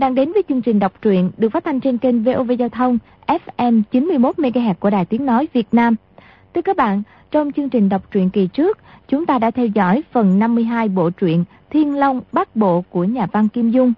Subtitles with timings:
[0.00, 2.98] đang đến với chương trình đọc truyện được phát thanh trên kênh VOV Giao thông
[3.26, 5.94] FM 91MHz của Đài Tiếng Nói Việt Nam.
[6.54, 10.02] Thưa các bạn, trong chương trình đọc truyện kỳ trước, chúng ta đã theo dõi
[10.12, 13.92] phần 52 bộ truyện Thiên Long Bát Bộ của nhà văn Kim Dung.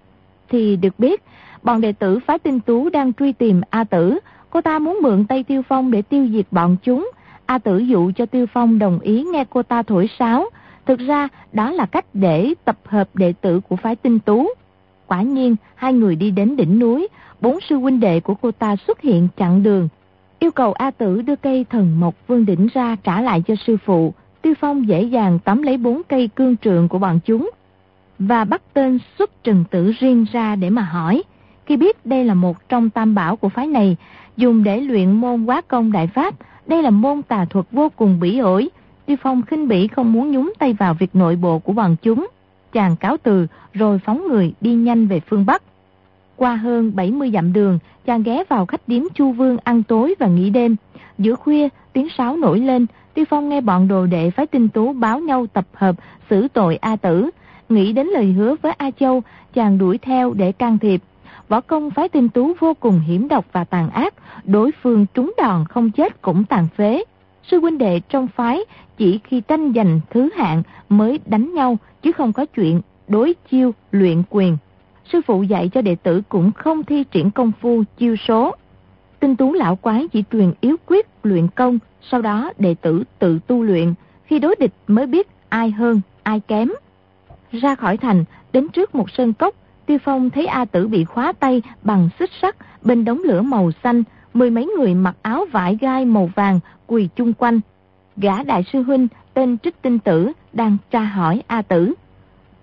[0.49, 1.23] Thì được biết,
[1.63, 4.19] bọn đệ tử phái tinh tú đang truy tìm A Tử.
[4.49, 7.11] Cô ta muốn mượn tay Tiêu Phong để tiêu diệt bọn chúng.
[7.45, 10.45] A Tử dụ cho Tiêu Phong đồng ý nghe cô ta thổi sáo.
[10.85, 14.47] Thực ra, đó là cách để tập hợp đệ tử của phái tinh tú.
[15.11, 17.07] Quả nhiên, hai người đi đến đỉnh núi,
[17.41, 19.89] bốn sư huynh đệ của cô ta xuất hiện chặn đường.
[20.39, 23.77] Yêu cầu A Tử đưa cây thần mộc vương đỉnh ra trả lại cho sư
[23.85, 24.13] phụ.
[24.41, 27.49] Tiêu Phong dễ dàng tóm lấy bốn cây cương trượng của bọn chúng
[28.19, 31.23] và bắt tên xuất trần tử riêng ra để mà hỏi.
[31.65, 33.95] Khi biết đây là một trong tam bảo của phái này,
[34.37, 36.35] dùng để luyện môn quá công đại pháp,
[36.67, 38.69] đây là môn tà thuật vô cùng bỉ ổi.
[39.05, 42.27] Tiêu Phong khinh bỉ không muốn nhúng tay vào việc nội bộ của bọn chúng.
[42.71, 45.63] Chàng cáo từ rồi phóng người đi nhanh về phương Bắc.
[46.35, 50.27] Qua hơn 70 dặm đường, chàng ghé vào khách điếm Chu Vương ăn tối và
[50.27, 50.75] nghỉ đêm.
[51.17, 54.93] Giữa khuya, tiếng sáo nổi lên, Tiêu Phong nghe bọn đồ đệ phái tinh tú
[54.93, 55.95] báo nhau tập hợp
[56.29, 57.29] xử tội A Tử.
[57.69, 59.21] Nghĩ đến lời hứa với A Châu,
[59.53, 61.01] chàng đuổi theo để can thiệp.
[61.49, 64.13] Võ công phái tinh tú vô cùng hiểm độc và tàn ác,
[64.43, 67.03] đối phương trúng đòn không chết cũng tàn phế.
[67.43, 68.59] Sư huynh đệ trong phái
[68.97, 73.73] chỉ khi tranh giành thứ hạng mới đánh nhau chứ không có chuyện đối chiêu
[73.91, 74.57] luyện quyền.
[75.11, 78.55] Sư phụ dạy cho đệ tử cũng không thi triển công phu chiêu số.
[79.19, 83.39] Tinh tú lão quái chỉ truyền yếu quyết luyện công, sau đó đệ tử tự
[83.47, 83.93] tu luyện,
[84.25, 86.69] khi đối địch mới biết ai hơn, ai kém.
[87.51, 89.55] Ra khỏi thành, đến trước một sơn cốc,
[89.85, 93.71] Tiêu Phong thấy A Tử bị khóa tay bằng xích sắt bên đống lửa màu
[93.83, 97.59] xanh, mười mấy người mặc áo vải gai màu vàng quỳ chung quanh.
[98.17, 101.93] Gã đại sư huynh, tên Trích Tinh Tử, đang tra hỏi A Tử.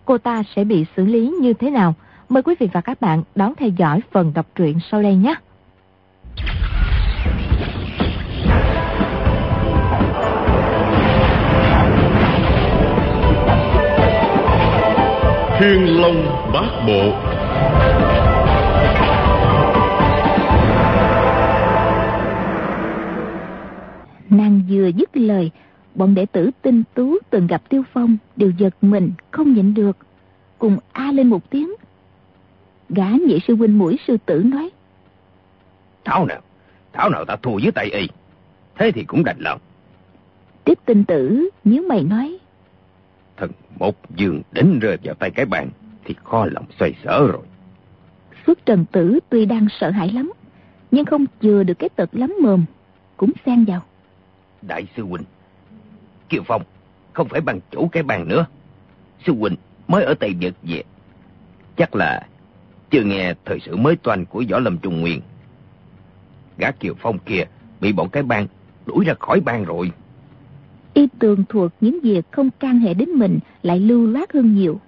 [0.05, 1.95] Cô ta sẽ bị xử lý như thế nào?
[2.29, 5.35] Mời quý vị và các bạn đón theo dõi phần đọc truyện sau đây nhé.
[15.61, 17.13] Thiên Long Bát Bộ
[24.31, 25.51] Nàng vừa dứt lời,
[25.95, 29.97] bọn đệ tử tinh tú từng gặp Tiêu Phong đều giật mình, không nhịn được.
[30.59, 31.71] Cùng A lên một tiếng.
[32.89, 34.71] Gã nhị sư huynh mũi sư tử nói.
[36.05, 36.41] Thảo nào,
[36.93, 38.09] thảo nào ta thua dưới tay y.
[38.77, 39.61] Thế thì cũng đành lòng.
[40.65, 42.39] Tiếp tinh tử, nhớ mày nói.
[43.37, 45.71] Thần một giường đến rơi vào tay cái bàn
[46.05, 47.43] thì kho lòng xoay sở rồi.
[48.47, 50.33] Xuất trần tử tuy đang sợ hãi lắm,
[50.91, 52.65] nhưng không chừa được cái tật lắm mồm,
[53.17, 53.81] cũng xen vào.
[54.63, 55.25] Đại sư huynh,
[56.29, 56.63] Kiều Phong
[57.13, 58.47] không phải bằng chủ cái bàn nữa.
[59.27, 59.57] Sư huynh
[59.89, 60.83] mới ở Tây Nhật về.
[61.77, 62.27] Chắc là
[62.91, 65.21] chưa nghe thời sự mới toanh của Võ Lâm Trung Nguyên.
[66.59, 67.45] Gã Kiều Phong kia
[67.81, 68.47] bị bọn cái bang
[68.87, 69.93] đuổi ra khỏi bang rồi.
[70.95, 74.81] Y tường thuộc những việc không can hệ đến mình lại lưu loát hơn nhiều.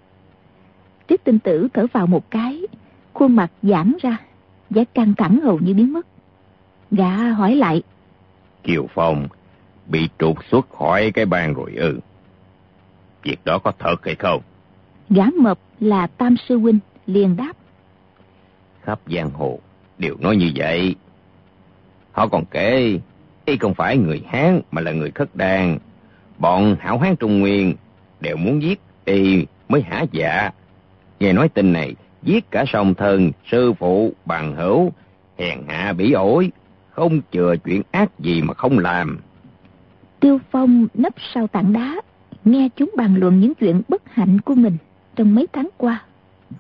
[1.07, 2.63] Tiết tinh tử thở vào một cái,
[3.13, 4.17] khuôn mặt giãn ra,
[4.71, 6.07] vẻ căng thẳng hầu như biến mất.
[6.91, 7.83] Gã hỏi lại.
[8.63, 9.29] Kiều Phong
[9.91, 12.01] bị trục xuất khỏi cái bang rồi ư.
[13.23, 14.43] Việc đó có thật hay không?
[15.11, 17.53] Gã mập là Tam Sư Huynh, liền đáp.
[18.83, 19.59] Khắp giang hồ
[19.99, 20.95] đều nói như vậy.
[22.13, 22.99] Họ còn kể,
[23.45, 25.79] y không phải người Hán mà là người khất đàn.
[26.39, 27.75] Bọn hảo hán Trung Nguyên
[28.21, 30.51] đều muốn giết y mới hả dạ.
[31.21, 34.93] Nghe nói tin này, giết cả song thân, sư phụ, bằng hữu,
[35.39, 36.51] hèn hạ bỉ ổi,
[36.91, 39.19] không chừa chuyện ác gì mà không làm.
[40.21, 41.97] Tiêu Phong nấp sau tảng đá,
[42.45, 44.77] nghe chúng bàn luận những chuyện bất hạnh của mình
[45.17, 46.05] trong mấy tháng qua,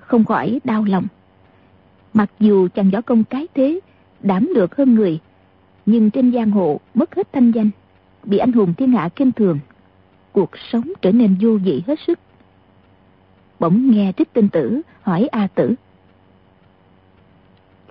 [0.00, 1.06] không khỏi đau lòng.
[2.14, 3.80] Mặc dù chàng võ công cái thế,
[4.20, 5.18] đảm được hơn người,
[5.86, 7.70] nhưng trên giang hồ mất hết thanh danh,
[8.24, 9.58] bị anh hùng thiên hạ kinh thường,
[10.32, 12.18] cuộc sống trở nên vô vị hết sức.
[13.60, 15.74] Bỗng nghe trích tinh tử hỏi A tử.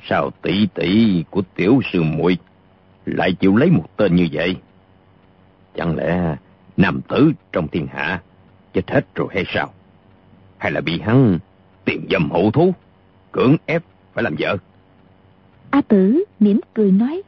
[0.09, 2.38] Sao tỷ tỷ của tiểu sư muội
[3.05, 4.55] lại chịu lấy một tên như vậy?
[5.75, 6.36] Chẳng lẽ
[6.77, 8.21] nam tử trong thiên hạ
[8.74, 9.69] chết hết rồi hay sao?
[10.57, 11.39] Hay là bị hắn
[11.86, 12.74] tìm dâm hậu thú,
[13.31, 13.83] cưỡng ép
[14.13, 14.57] phải làm vợ?
[15.69, 17.21] A tử mỉm cười nói.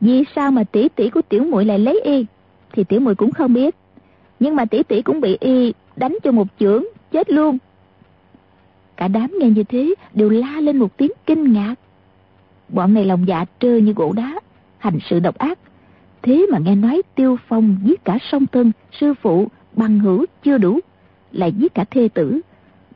[0.00, 2.26] Vì sao mà tỷ tỷ của tiểu muội lại lấy y
[2.72, 3.76] thì tiểu muội cũng không biết.
[4.40, 7.58] Nhưng mà tỷ tỷ cũng bị y đánh cho một chưởng chết luôn.
[8.96, 11.74] Cả đám nghe như thế đều la lên một tiếng kinh ngạc.
[12.68, 14.40] Bọn này lòng dạ trơ như gỗ đá,
[14.78, 15.58] hành sự độc ác.
[16.22, 20.58] Thế mà nghe nói tiêu phong giết cả song thân, sư phụ, bằng hữu chưa
[20.58, 20.80] đủ,
[21.32, 22.40] lại giết cả thê tử.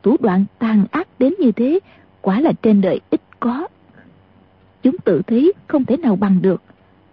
[0.03, 1.79] Thủ đoạn tàn ác đến như thế,
[2.21, 3.67] quả là trên đời ít có.
[4.83, 6.61] Chúng tự thấy không thể nào bằng được,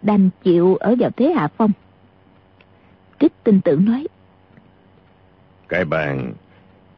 [0.03, 1.71] đành chịu ở vào thế hạ phong.
[3.19, 4.07] Trích tin tưởng nói.
[5.69, 6.33] Cái bàn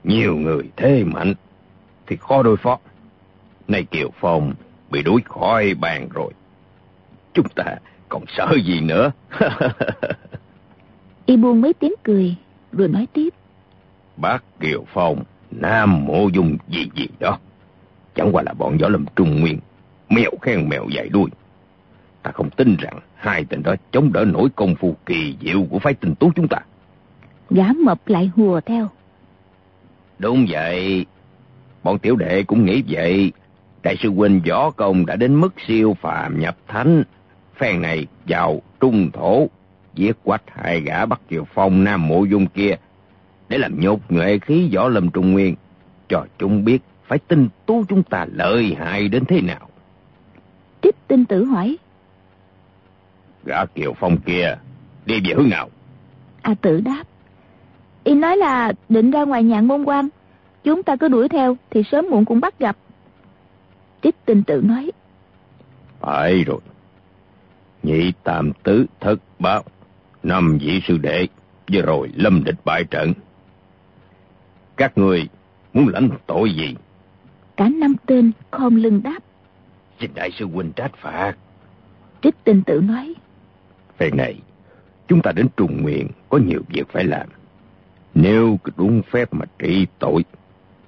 [0.05, 1.35] nhiều người thế mạnh
[2.07, 2.79] thì khó đối phó.
[3.69, 4.55] Nay Kiều Phong
[4.91, 6.33] bị đuổi khỏi bàn rồi.
[7.35, 7.65] Chúng ta
[8.09, 9.13] còn sợ gì nữa?
[11.27, 12.35] y buông mấy tiếng cười,
[12.73, 13.29] rồi nói tiếp.
[14.17, 17.39] Bác Kiều Phong, Nam Mộ Dung gì gì đó.
[18.15, 19.59] Chẳng qua là bọn võ lâm trung nguyên,
[20.09, 21.31] mèo khen mèo dài đuôi.
[22.23, 25.79] Ta không tin rằng hai tên đó chống đỡ nổi công phu kỳ diệu của
[25.79, 26.59] phái tinh tú chúng ta.
[27.51, 28.89] Gã mập lại hùa theo.
[30.19, 31.07] Đúng vậy.
[31.83, 33.33] Bọn tiểu đệ cũng nghĩ vậy.
[33.83, 37.03] Đại sư huynh võ công đã đến mức siêu phàm nhập thánh.
[37.57, 39.47] Phen này vào trung thổ,
[39.95, 42.75] giết quách hai gã bắt kiều phong nam mộ dung kia,
[43.49, 45.55] để làm nhột nhuệ khí võ lâm trung nguyên,
[46.09, 49.69] cho chúng biết phải tin tú chúng ta lợi hại đến thế nào.
[50.83, 51.77] Trích tinh tử hỏi.
[53.45, 54.57] Gã kiều phong kia,
[55.07, 55.69] đi về hướng nào?
[56.43, 57.05] A tử đáp.
[58.05, 60.09] Y nói là định ra ngoài nhạn môn quan.
[60.65, 62.77] Chúng ta cứ đuổi theo thì sớm muộn cũng bắt gặp.
[64.03, 64.91] Trích tinh tự nói.
[66.01, 66.61] Phải rồi.
[67.87, 69.65] Nhị tam tứ thất báo.
[70.23, 71.27] Năm vị sư đệ.
[71.73, 73.13] Vừa rồi lâm địch bại trận.
[74.77, 75.29] Các người
[75.75, 76.75] muốn lãnh tội gì?
[77.57, 79.19] Cả năm tên khom lưng đáp.
[80.01, 81.35] Xin đại sư huynh trách phạt.
[82.23, 83.15] Trích tinh tự nói.
[83.97, 84.41] Phen này,
[85.09, 87.29] chúng ta đến trùng nguyện có nhiều việc phải làm.
[88.15, 90.25] Nếu cứ đúng phép mà trị tội,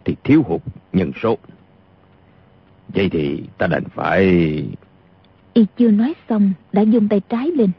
[0.04, 0.60] thì thiếu hụt
[0.92, 1.38] nhân số.
[2.88, 4.64] Vậy thì ta đành phải...
[5.58, 7.70] Y chưa nói xong, đã dùng tay trái lên.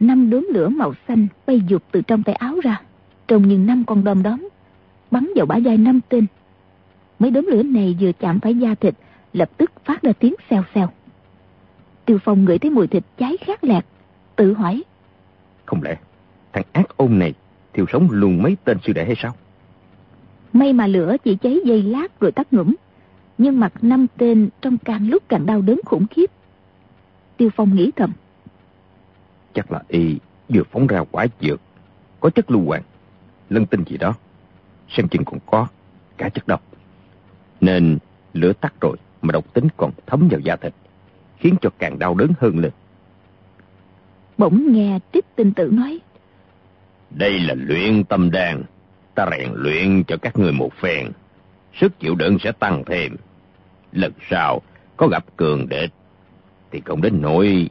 [0.00, 2.82] Năm đốm lửa màu xanh bay dục từ trong tay áo ra,
[3.28, 4.48] trông như năm con đom đóm,
[5.10, 6.26] bắn vào bả vai năm tên.
[7.18, 8.94] Mấy đốm lửa này vừa chạm phải da thịt,
[9.32, 10.88] lập tức phát ra tiếng xèo xèo.
[12.04, 13.84] Tiêu Phong ngửi thấy mùi thịt cháy khát lẹt,
[14.36, 14.82] tự hỏi.
[15.66, 15.96] Không lẽ
[16.52, 17.34] thằng ác ôn này
[17.72, 19.34] thiêu sống luôn mấy tên sư đệ hay sao?
[20.52, 22.74] May mà lửa chỉ cháy dây lát rồi tắt ngủm.
[23.38, 26.30] Nhưng mặt năm tên trong càng lúc càng đau đớn khủng khiếp.
[27.44, 28.12] Tiêu Phong nghĩ thầm.
[29.54, 30.18] Chắc là y
[30.48, 31.60] vừa phóng ra quả dược,
[32.20, 32.82] có chất lưu hoàng,
[33.50, 34.14] lân tinh gì đó.
[34.88, 35.66] Xem chừng còn có
[36.16, 36.62] cả chất độc.
[37.60, 37.98] Nên
[38.32, 40.74] lửa tắt rồi mà độc tính còn thấm vào da thịt,
[41.38, 42.72] khiến cho càng đau đớn hơn lên.
[44.38, 45.98] Bỗng nghe Trích Tinh Tử nói.
[47.10, 48.62] Đây là luyện tâm đan,
[49.14, 51.10] ta rèn luyện cho các người một phen,
[51.80, 53.16] sức chịu đựng sẽ tăng thêm.
[53.92, 54.62] Lần sau
[54.96, 55.90] có gặp cường địch
[56.74, 57.70] thì không đến nỗi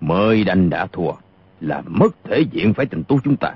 [0.00, 1.12] mới đanh đã thua
[1.60, 3.54] là mất thể diện phải tình tu chúng ta.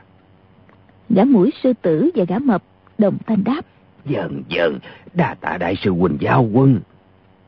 [1.08, 2.62] Gã mũi sư tử và gã mập
[2.99, 3.61] đồng thanh đáp.
[4.05, 4.78] Dần dần,
[5.14, 6.81] đa tạ đại sư huynh giao quân.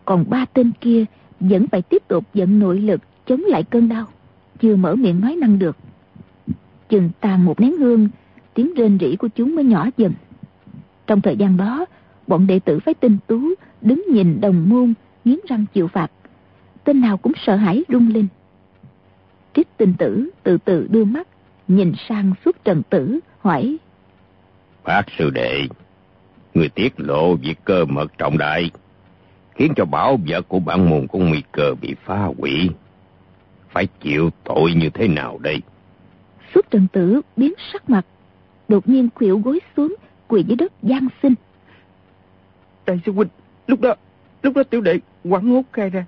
[0.05, 1.05] Còn ba tên kia
[1.41, 4.07] vẫn phải tiếp tục dẫn nội lực chống lại cơn đau.
[4.61, 5.77] Chưa mở miệng nói năng được.
[6.89, 8.09] Chừng tàn một nén hương,
[8.55, 10.13] tiếng rên rỉ của chúng mới nhỏ dần.
[11.07, 11.87] Trong thời gian đó,
[12.27, 13.41] bọn đệ tử phái tinh tú
[13.81, 14.95] đứng nhìn đồng môn,
[15.25, 16.11] nghiến răng chịu phạt.
[16.85, 18.27] Tên nào cũng sợ hãi rung lên.
[19.55, 21.29] Trích tinh tử từ từ đưa mắt,
[21.69, 23.77] nhìn sang suốt trần tử, hỏi.
[24.85, 25.69] Bác sư đệ,
[26.55, 28.71] người tiết lộ việc cơ mật trọng đại,
[29.55, 32.71] khiến cho bảo vật của bản môn có nguy cơ bị phá hủy.
[33.71, 35.63] Phải chịu tội như thế nào đây?
[36.55, 38.07] Suốt trần tử biến sắc mặt,
[38.69, 39.95] đột nhiên khuỵu gối xuống,
[40.29, 41.35] quỳ dưới đất gian xin.
[42.87, 43.29] Đại sư huynh,
[43.67, 43.95] lúc đó,
[44.43, 46.05] lúc đó tiểu đệ quảng hốt khai ra.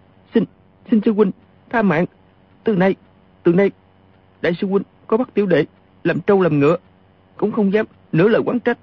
[0.90, 1.30] Xin, sư huynh,
[1.70, 2.04] tha mạng.
[2.64, 2.94] Từ nay,
[3.42, 3.70] từ nay,
[4.42, 5.64] đại sư huynh có bắt tiểu đệ
[6.04, 6.76] làm trâu làm ngựa,
[7.36, 8.78] cũng không dám nửa lời quán trách.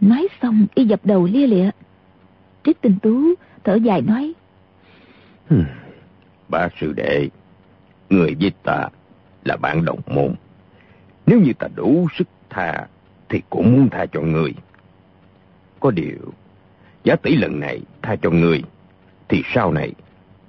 [0.00, 1.70] Nói xong y dập đầu lia lịa.
[2.64, 3.34] Trích tinh tú
[3.64, 4.32] thở dài nói.
[5.48, 5.64] Hmm,
[6.48, 7.28] bác sư đệ,
[8.10, 8.88] người với ta
[9.44, 10.34] là bạn đồng môn.
[11.26, 12.86] Nếu như ta đủ sức tha,
[13.28, 14.54] thì cũng muốn tha cho người.
[15.80, 16.32] Có điều,
[17.04, 18.62] giá tỷ lần này tha cho người,
[19.28, 19.92] thì sau này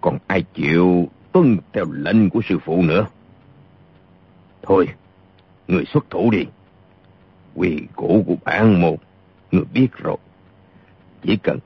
[0.04, 3.06] còn ai chịu tuân theo lệnh của sư phụ nữa.
[4.62, 4.88] Thôi,
[5.68, 6.46] người xuất thủ đi.
[7.56, 8.96] Quy củ của bản môn,
[9.52, 10.18] người biết rồi.
[11.22, 11.60] Chỉ cần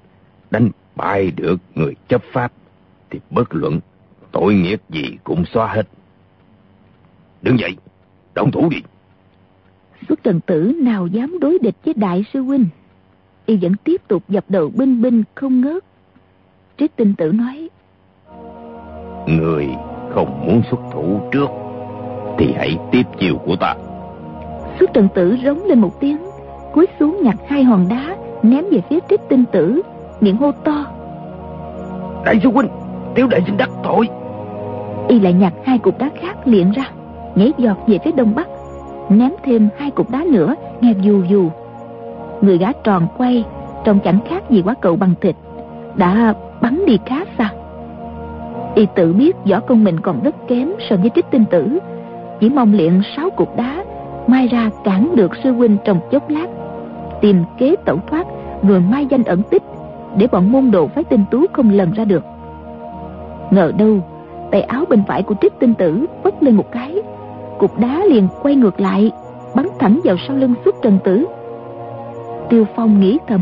[0.51, 2.53] đánh bại được người chấp pháp,
[3.09, 3.79] thì bất luận
[4.31, 5.87] tội nghiệp gì cũng xóa hết.
[7.41, 7.77] Đứng dậy,
[8.35, 8.77] động thủ đi.
[10.09, 12.67] Xuất trần tử nào dám đối địch với đại sư huynh.
[13.45, 15.83] Y vẫn tiếp tục dập đầu binh binh không ngớt.
[16.77, 17.69] Trích tinh tử nói.
[19.27, 19.67] Người
[20.09, 21.49] không muốn xuất thủ trước,
[22.37, 23.75] thì hãy tiếp chiều của ta.
[24.79, 26.17] Xuất trần tử rống lên một tiếng,
[26.73, 29.81] cúi xuống nhặt hai hòn đá, ném về phía trích tinh tử,
[30.21, 30.85] miệng hô to.
[32.25, 32.69] Đại sư huynh
[33.15, 34.09] tiểu đệ xin đắc tội.
[35.07, 36.83] Y lại nhặt hai cục đá khác liền ra
[37.35, 38.47] nhảy giọt về phía đông bắc
[39.09, 41.49] ném thêm hai cục đá nữa nghe dù dù.
[42.41, 43.43] Người gã tròn quay
[43.85, 45.35] trông chẳng khác gì quả cậu bằng thịt
[45.95, 47.49] đã bắn đi khá xa
[48.77, 51.79] y tự biết võ công mình còn rất kém so với trích tinh tử.
[52.39, 53.83] Chỉ mong luyện sáu cục đá,
[54.27, 56.47] mai ra cản được sư huynh trong chốc lát.
[57.21, 58.27] Tìm kế tẩu thoát,
[58.63, 59.63] rồi mai danh ẩn tích,
[60.17, 62.23] để bọn môn đồ phái tinh tú không lần ra được.
[63.51, 63.99] Ngờ đâu,
[64.51, 66.95] tay áo bên phải của trích tinh tử vất lên một cái.
[67.59, 69.11] Cục đá liền quay ngược lại,
[69.55, 71.25] bắn thẳng vào sau lưng xuất trần tử.
[72.49, 73.41] Tiêu phong nghĩ thầm.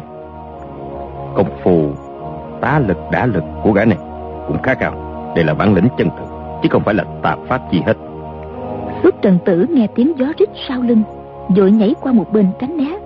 [1.36, 1.89] Công phu,
[2.62, 3.98] tá lực đã lực của gã này
[4.48, 5.05] cũng khá cao
[5.36, 6.25] đây là bản lĩnh chân thực,
[6.63, 7.98] chứ không phải là tà pháp gì hết.
[9.04, 11.04] Xuất trần tử nghe tiếng gió rít sau lưng,
[11.58, 12.98] vội nhảy qua một bên tránh né.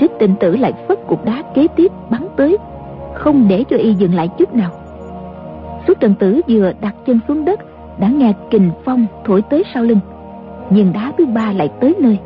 [0.00, 2.56] Trích tinh tử lại phất cục đá kế tiếp bắn tới,
[3.14, 4.70] không để cho y dừng lại chút nào.
[5.86, 7.60] Xuất trần tử vừa đặt chân xuống đất,
[7.98, 10.00] đã nghe kình phong thổi tới sau lưng.
[10.70, 12.18] Viên đá thứ ba lại tới nơi.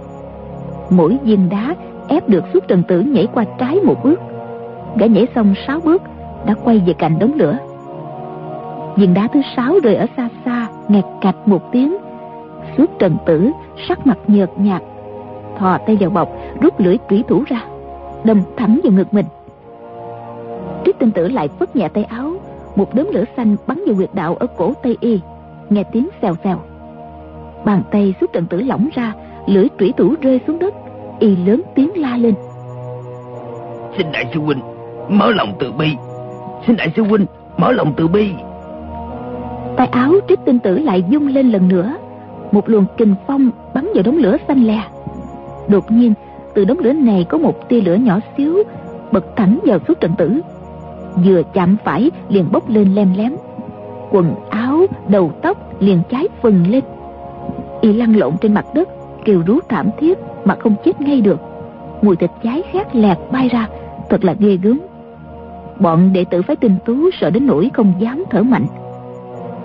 [0.91, 1.75] Mỗi viên đá
[2.09, 4.21] ép được xuất trần tử nhảy qua trái một bước.
[4.97, 6.03] Gã nhảy xong sáu bước,
[6.47, 7.59] đã quay về cạnh đống lửa
[8.97, 11.97] viên đá thứ sáu rơi ở xa xa, nghẹt cạch một tiếng.
[12.77, 13.51] Suốt trần tử,
[13.89, 14.83] sắc mặt nhợt nhạt.
[15.59, 16.29] Thò tay vào bọc,
[16.61, 17.65] rút lưỡi trủy thủ ra,
[18.25, 19.27] đâm thẳng vào ngực mình.
[20.85, 22.33] Trích tinh tử lại phất nhẹ tay áo,
[22.77, 25.21] một đốm lửa xanh bắn vào huyệt đạo ở cổ tay y,
[25.71, 26.59] nghe tiếng xèo xèo.
[27.65, 29.13] Bàn tay suốt trần tử lỏng ra,
[29.47, 30.75] lưỡi trủy thủ rơi xuống đất,
[31.19, 32.35] y lớn tiếng la lên.
[33.99, 34.61] Xin đại sư huynh,
[35.09, 35.97] mở lòng từ bi.
[36.67, 38.33] Xin đại sư huynh, mở lòng từ bi
[39.83, 41.97] tay áo trích tinh tử lại dung lên lần nữa.
[42.53, 44.83] Một luồng kình phong bắn vào đống lửa xanh lè.
[45.69, 46.15] Đột nhiên,
[46.55, 48.63] từ đống lửa này có một tia lửa nhỏ xíu
[49.13, 50.41] bật thẳng vào suốt trận tử.
[51.25, 53.33] Vừa chạm phải liền bốc lên lem lém.
[54.11, 56.85] Quần áo, đầu tóc liền cháy phừng lên.
[57.81, 58.89] Y lăn lộn trên mặt đất,
[59.25, 61.41] kêu rú thảm thiết mà không chết ngay được.
[62.03, 63.69] Mùi thịt cháy khét lẹt bay ra,
[64.09, 64.81] thật là ghê gớm.
[65.81, 68.67] Bọn đệ tử phái tinh tú sợ đến nỗi không dám thở mạnh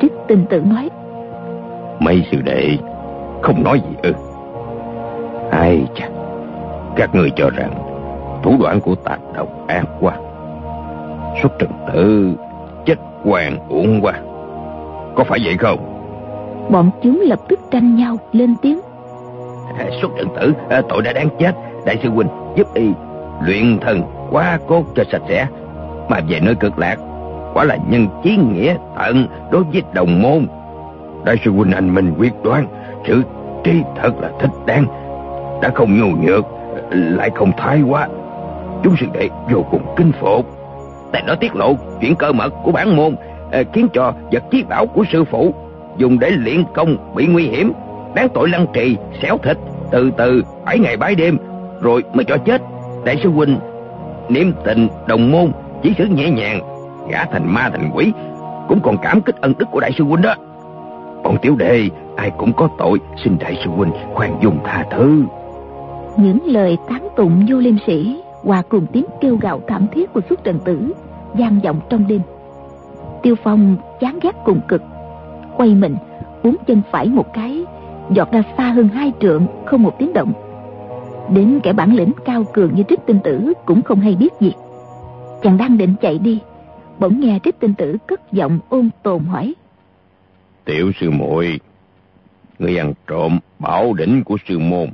[0.02, 0.90] trích tinh tự nói.
[2.00, 2.78] Mấy sư đệ
[3.42, 4.14] không nói gì ư?
[5.52, 6.08] Ai chà
[6.96, 7.72] các người cho rằng
[8.44, 10.14] thủ đoạn của tạc độc ác quá.
[11.42, 12.34] Xuất trần tử
[12.86, 14.14] chết hoàng uổng quá.
[15.16, 15.80] Có phải vậy không?
[16.70, 18.80] Bọn chúng lập tức tranh nhau lên tiếng.
[20.02, 21.52] Xuất trần tử à, tội đã đáng chết.
[21.86, 22.92] Đại sư huynh giúp y
[23.42, 24.02] luyện thần
[24.32, 25.48] quá cốt cho sạch sẽ.
[26.10, 26.98] Mà về nơi cực lạc
[27.58, 30.48] quả là nhân chí nghĩa tận đối với đồng môn.
[31.26, 32.68] Đại sư huynh anh minh quyết đoán
[33.08, 33.22] sự
[33.64, 34.86] trí thật là thích đáng.
[35.62, 36.46] Đã không nhu nhược,
[36.92, 38.08] lại không thái quá.
[38.84, 40.46] Chúng sư đệ vô cùng kinh phục
[41.12, 43.16] tại nó tiết lộ chuyện cơ mật của bản môn
[43.52, 45.54] ờ, khiến cho vật chí bảo của sư phụ
[45.98, 47.72] dùng để luyện công bị nguy hiểm,
[48.16, 49.58] đáng tội lăng trì, xéo thịt,
[49.92, 51.38] từ từ bảy ngày bảy đêm
[51.82, 52.62] rồi mới cho chết.
[53.06, 53.60] Đại sư huynh,
[54.30, 55.52] niệm tình đồng môn
[55.84, 56.77] chỉ xử nhẹ nhàng
[57.10, 58.14] gã thành ma thành quỷ,
[58.68, 60.36] cũng còn cảm kích ân đức của đại sư huynh đó.
[61.24, 65.24] Bọn tiểu đệ, ai cũng có tội, xin đại sư huynh khoan dung tha thứ.
[66.18, 70.22] Những lời tán tụng vô liêm sĩ hòa cùng tiếng kêu gào thảm thiết của
[70.30, 70.94] xuất trần tử,
[71.34, 72.22] vang vọng trong đêm.
[73.22, 74.82] Tiêu phong chán ghét cùng cực,
[75.58, 75.96] quay mình,
[76.44, 77.66] uống chân phải một cái,
[78.12, 80.34] giọt ra xa hơn hai trượng, không một tiếng động.
[81.34, 84.54] Đến kẻ bản lĩnh cao cường như trích tinh tử cũng không hay biết gì.
[85.42, 86.42] Chàng đang định chạy đi
[87.00, 89.54] bỗng nghe trích tinh tử cất giọng ôn tồn hỏi.
[90.66, 91.60] Tiểu sư muội
[92.60, 94.90] người ăn trộm bảo đỉnh của sư môn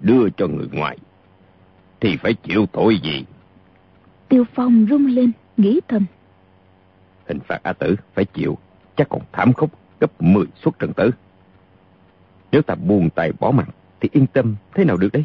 [0.00, 0.98] đưa cho người ngoài
[2.00, 3.24] thì phải chịu tội gì?
[4.28, 6.06] Tiêu phong rung lên nghĩ thầm.
[7.28, 8.58] Hình phạt a tử phải chịu
[8.96, 11.10] chắc còn thảm khốc gấp 10 suất trần tử.
[12.52, 13.68] Nếu ta buông tay bỏ mặt
[14.00, 15.24] thì yên tâm thế nào được đấy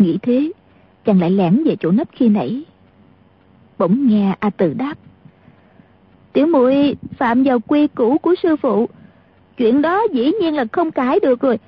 [0.00, 0.52] nghĩ thế
[1.04, 2.64] chàng lại lẻn về chỗ nấp khi nãy
[3.80, 4.94] bỗng nghe a tử đáp.
[6.32, 8.88] Tiểu muội phạm vào quy củ của sư phụ.
[9.56, 11.58] Chuyện đó dĩ nhiên là không cãi được rồi.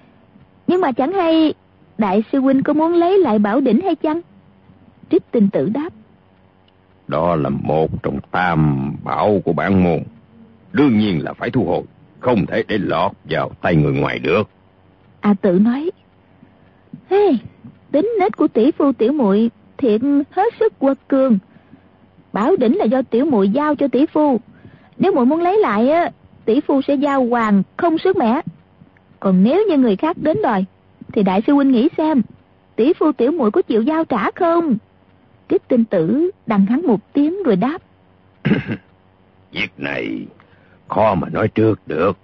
[0.66, 1.54] Nhưng mà chẳng hay
[1.98, 4.20] đại sư huynh có muốn lấy lại bảo đỉnh hay chăng?
[5.10, 5.90] Trích tinh tử đáp.
[7.08, 9.98] Đó là một trong tam bảo của bản môn.
[10.72, 11.82] Đương nhiên là phải thu hồi
[12.20, 14.48] không thể để lọt vào tay người ngoài được.
[15.20, 15.90] A tử nói.
[17.10, 17.38] Hey,
[17.92, 21.38] tính nết của tỷ phu tiểu muội thiện hết sức quật cường
[22.32, 24.40] bảo đỉnh là do tiểu muội giao cho tỷ phu
[24.98, 26.10] nếu muội muốn lấy lại á
[26.44, 28.40] tỷ phu sẽ giao hoàng không sức mẻ
[29.20, 30.64] còn nếu như người khác đến đòi
[31.12, 32.22] thì đại sư huynh nghĩ xem
[32.76, 34.76] tỷ phu tiểu muội có chịu giao trả không
[35.52, 37.78] Trích tinh tử đằng hắn một tiếng rồi đáp.
[39.52, 40.26] Việc này
[40.88, 42.18] khó mà nói trước được.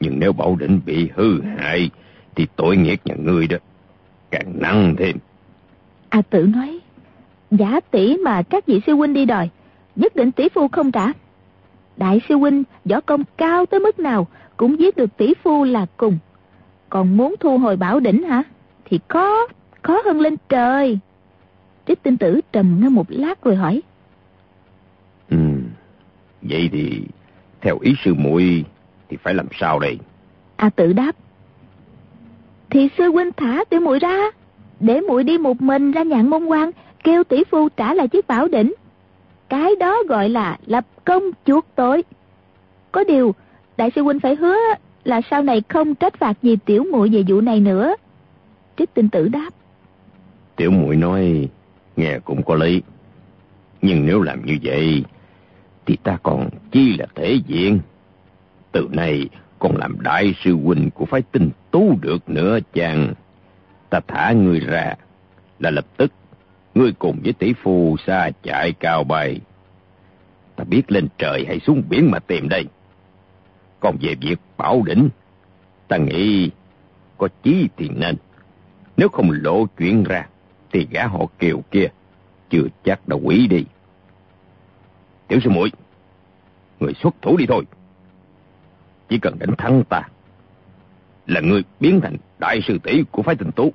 [0.00, 1.90] Nhưng nếu bảo định bị hư hại,
[2.34, 3.56] thì tội nghiệp nhà ngươi đó.
[4.30, 5.16] Càng nặng thêm.
[6.08, 6.80] A tử nói,
[7.50, 9.48] giả tỷ mà các vị sư huynh đi đòi,
[9.96, 11.12] nhất định tỷ phu không trả.
[11.96, 14.26] Đại sư huynh võ công cao tới mức nào
[14.56, 16.18] cũng giết được tỷ phu là cùng.
[16.88, 18.42] Còn muốn thu hồi bảo đỉnh hả?
[18.84, 19.46] Thì khó,
[19.82, 20.98] khó hơn lên trời.
[21.86, 23.82] Trích tinh tử trầm ngâm một lát rồi hỏi.
[25.30, 25.36] Ừ,
[26.42, 27.02] vậy thì
[27.60, 28.64] theo ý sư muội
[29.08, 29.98] thì phải làm sao đây?
[30.56, 31.16] A tử đáp.
[32.70, 34.30] Thì sư huynh thả tiểu muội ra,
[34.80, 36.70] để muội đi một mình ra nhạn môn quan,
[37.06, 38.74] kêu tỷ phu trả lại chiếc bảo đỉnh.
[39.48, 42.04] Cái đó gọi là lập công chuộc tội.
[42.92, 43.34] Có điều,
[43.76, 44.56] đại sư huynh phải hứa
[45.04, 47.94] là sau này không trách phạt gì tiểu muội về vụ này nữa.
[48.76, 49.50] Trích tinh tử đáp.
[50.56, 51.48] Tiểu muội nói
[51.96, 52.82] nghe cũng có lý.
[53.82, 55.04] Nhưng nếu làm như vậy
[55.86, 57.80] thì ta còn chi là thể diện.
[58.72, 63.14] Từ nay còn làm đại sư huynh của phái tinh tú được nữa chàng.
[63.90, 64.94] Ta thả người ra
[65.58, 66.12] là lập tức
[66.76, 69.40] ngươi cùng với tỷ phu xa chạy cao bay.
[70.56, 72.66] Ta biết lên trời hay xuống biển mà tìm đây.
[73.80, 75.08] Còn về việc bảo đỉnh,
[75.88, 76.50] ta nghĩ
[77.18, 78.16] có chí thì nên.
[78.96, 80.26] Nếu không lộ chuyện ra,
[80.72, 81.86] thì gã họ kiều kia
[82.50, 83.64] chưa chắc đã quỷ đi.
[85.28, 85.72] Tiểu sư muội,
[86.80, 87.64] người xuất thủ đi thôi.
[89.08, 90.02] Chỉ cần đánh thắng ta,
[91.26, 93.72] là người biến thành đại sư tỷ của phái tình tú.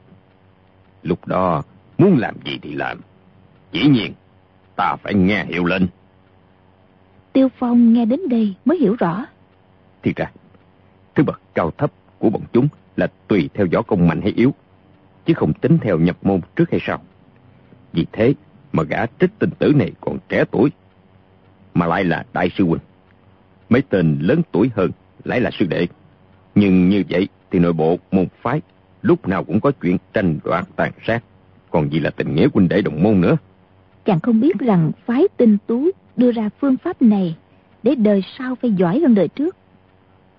[1.03, 1.63] Lúc đó,
[2.01, 3.01] muốn làm gì thì làm.
[3.71, 4.13] Dĩ nhiên,
[4.75, 5.83] ta phải nghe hiệu lệnh.
[7.33, 9.25] Tiêu Phong nghe đến đây mới hiểu rõ.
[10.03, 10.31] Thì ra,
[11.15, 14.53] thứ bậc cao thấp của bọn chúng là tùy theo võ công mạnh hay yếu,
[15.25, 17.01] chứ không tính theo nhập môn trước hay sau.
[17.93, 18.33] Vì thế
[18.71, 20.69] mà gã trích tinh tử này còn trẻ tuổi,
[21.73, 22.81] mà lại là đại sư huynh.
[23.69, 24.91] Mấy tên lớn tuổi hơn
[25.23, 25.87] lại là sư đệ.
[26.55, 28.61] Nhưng như vậy thì nội bộ môn phái
[29.01, 31.23] lúc nào cũng có chuyện tranh đoạt tàn sát,
[31.71, 33.37] còn gì là tình nghĩa huynh đệ đồng môn nữa.
[34.05, 37.35] Chàng không biết rằng phái tinh tú đưa ra phương pháp này
[37.83, 39.55] để đời sau phải giỏi hơn đời trước.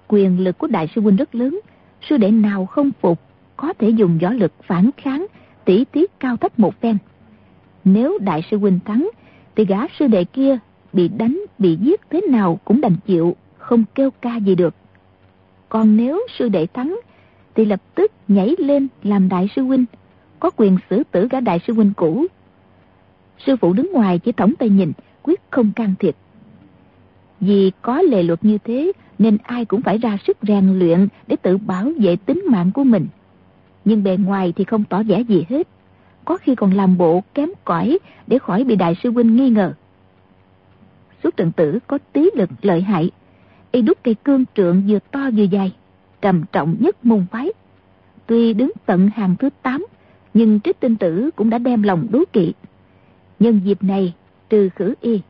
[0.08, 1.60] Quyền lực của đại sư huynh rất lớn,
[2.08, 3.20] sư đệ nào không phục
[3.56, 5.26] có thể dùng võ lực phản kháng,
[5.64, 6.98] tỷ tiết cao thấp một phen.
[7.84, 9.10] Nếu đại sư huynh thắng,
[9.56, 10.58] thì gã sư đệ kia
[10.92, 14.74] bị đánh, bị giết thế nào cũng đành chịu, không kêu ca gì được.
[15.68, 17.00] Còn nếu sư đệ thắng,
[17.54, 19.84] thì lập tức nhảy lên làm đại sư huynh,
[20.42, 22.26] có quyền xử tử gã đại sư huynh cũ.
[23.46, 26.16] Sư phụ đứng ngoài chỉ thõng tay nhìn, quyết không can thiệp.
[27.40, 31.36] Vì có lệ luật như thế nên ai cũng phải ra sức rèn luyện để
[31.42, 33.06] tự bảo vệ tính mạng của mình.
[33.84, 35.68] Nhưng bề ngoài thì không tỏ vẻ gì hết.
[36.24, 39.72] Có khi còn làm bộ kém cỏi để khỏi bị đại sư huynh nghi ngờ.
[41.22, 43.10] Suốt trận tử có tí lực lợi hại.
[43.72, 45.72] Y đúc cây cương trượng vừa to vừa dài,
[46.20, 47.52] trầm trọng nhất môn phái.
[48.26, 49.86] Tuy đứng tận hàng thứ 8,
[50.34, 52.52] nhưng trích tinh tử cũng đã đem lòng đố kỵ.
[53.40, 54.14] Nhân dịp này,
[54.48, 55.20] trừ khử y.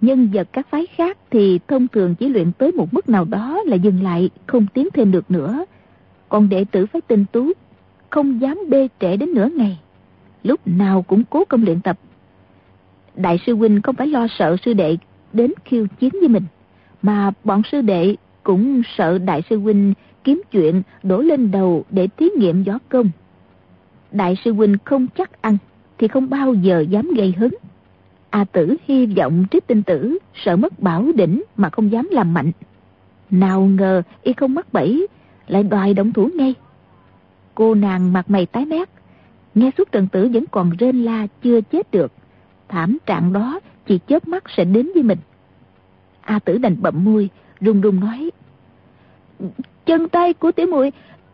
[0.00, 3.60] Nhân vật các phái khác thì thông thường chỉ luyện tới một mức nào đó
[3.66, 5.64] là dừng lại, không tiến thêm được nữa.
[6.28, 7.52] Còn đệ tử phái tinh tú,
[8.10, 9.78] không dám bê trễ đến nửa ngày.
[10.42, 11.98] Lúc nào cũng cố công luyện tập.
[13.16, 14.96] Đại sư huynh không phải lo sợ sư đệ
[15.32, 16.44] đến khiêu chiến với mình,
[17.02, 22.08] mà bọn sư đệ cũng sợ đại sư huynh kiếm chuyện đổ lên đầu để
[22.16, 23.10] thí nghiệm gió công.
[24.12, 25.58] Đại sư huynh không chắc ăn
[25.98, 27.54] thì không bao giờ dám gây hứng.
[28.30, 32.34] A tử hy vọng trích tinh tử sợ mất bảo đỉnh mà không dám làm
[32.34, 32.52] mạnh.
[33.30, 35.06] Nào ngờ y không mắc bẫy,
[35.46, 36.54] lại đòi động thủ ngay.
[37.54, 38.88] Cô nàng mặt mày tái mét,
[39.54, 42.12] nghe suốt trần tử vẫn còn rên la chưa chết được.
[42.68, 45.18] Thảm trạng đó chỉ chớp mắt sẽ đến với mình.
[46.20, 48.30] A tử đành bậm môi, run run nói.
[49.86, 50.92] Chân tay của tiểu muội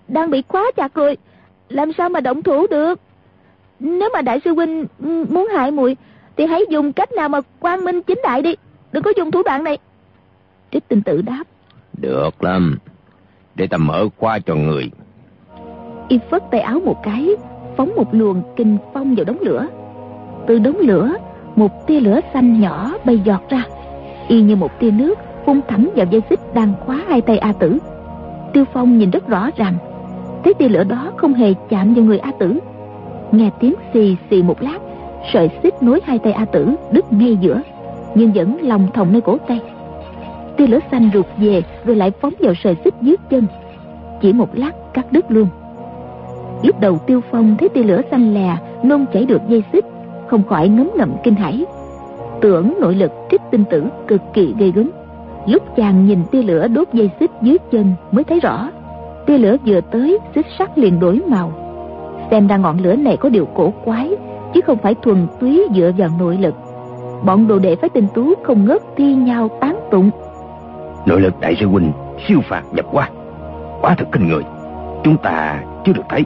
[0.09, 1.17] đang bị khóa chặt rồi,
[1.73, 3.01] làm sao mà động thủ được?
[3.81, 4.87] Nếu mà đại sư huynh
[5.29, 5.97] muốn hại muội
[6.37, 8.55] thì hãy dùng cách nào mà quang minh chính đại đi,
[8.93, 9.79] đừng có dùng thủ đoạn này.
[10.71, 11.45] Trích tinh tử đáp.
[11.99, 12.79] Được lắm,
[13.55, 14.91] để ta mở qua cho người.
[16.09, 17.29] Y phất tay áo một cái,
[17.77, 19.67] phóng một luồng kinh phong vào đống lửa.
[20.47, 21.15] Từ đống lửa,
[21.57, 23.65] một tia lửa xanh nhỏ bay giọt ra,
[24.29, 25.15] y như một tia nước
[25.47, 27.79] phun thẳng vào dây xích đang khóa hai tay A Tử.
[28.53, 29.75] Tiêu Phong nhìn rất rõ ràng,
[30.45, 32.59] thấy tia lửa đó không hề chạm vào người A Tử.
[33.33, 34.79] Nghe tiếng xì xì một lát,
[35.33, 37.61] sợi xích nối hai tay A Tử đứt ngay giữa,
[38.15, 39.61] nhưng vẫn lòng thòng nơi cổ tay.
[40.57, 43.47] Tia lửa xanh rụt về rồi lại phóng vào sợi xích dưới chân,
[44.21, 45.49] chỉ một lát cắt đứt luôn.
[46.63, 49.85] Lúc đầu Tiêu Phong thấy tia lửa xanh lè nôn chảy được dây xích,
[50.27, 51.65] không khỏi ngấm ngậm kinh hãi
[52.43, 54.91] tưởng nội lực trích tinh tử cực kỳ gây gớm
[55.47, 58.71] lúc chàng nhìn tia lửa đốt dây xích dưới chân mới thấy rõ
[59.27, 61.53] tia lửa vừa tới, xích sắt liền đổi màu.
[62.31, 64.11] Xem ra ngọn lửa này có điều cổ quái,
[64.55, 66.55] chứ không phải thuần túy dựa vào nội lực.
[67.25, 70.11] Bọn đồ đệ phái tinh tú không ngớt thi nhau tán tụng.
[71.07, 71.93] Nội lực đại sư huynh,
[72.29, 73.11] siêu phạt nhập qua.
[73.81, 74.43] Quá thật kinh người.
[75.05, 76.25] Chúng ta chưa được thấy,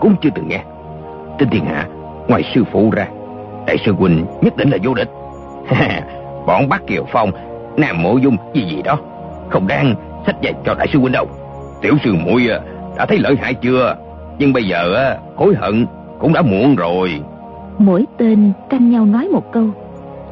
[0.00, 0.62] cũng chưa từng nghe.
[1.38, 1.88] Trên thiên hạ,
[2.28, 3.08] ngoài sư phụ ra,
[3.66, 5.10] đại sư huynh nhất định là vô địch.
[6.46, 7.30] Bọn bác kiều phong,
[7.76, 8.98] nam mộ dung, gì gì đó.
[9.48, 9.94] Không đang
[10.26, 11.26] sách dạy cho đại sư huynh đâu
[11.82, 12.60] tiểu sư muội à,
[12.96, 13.96] đã thấy lợi hại chưa?
[14.38, 15.86] Nhưng bây giờ à, hối hận
[16.18, 17.20] cũng đã muộn rồi.
[17.78, 19.66] Mỗi tên tranh nhau nói một câu.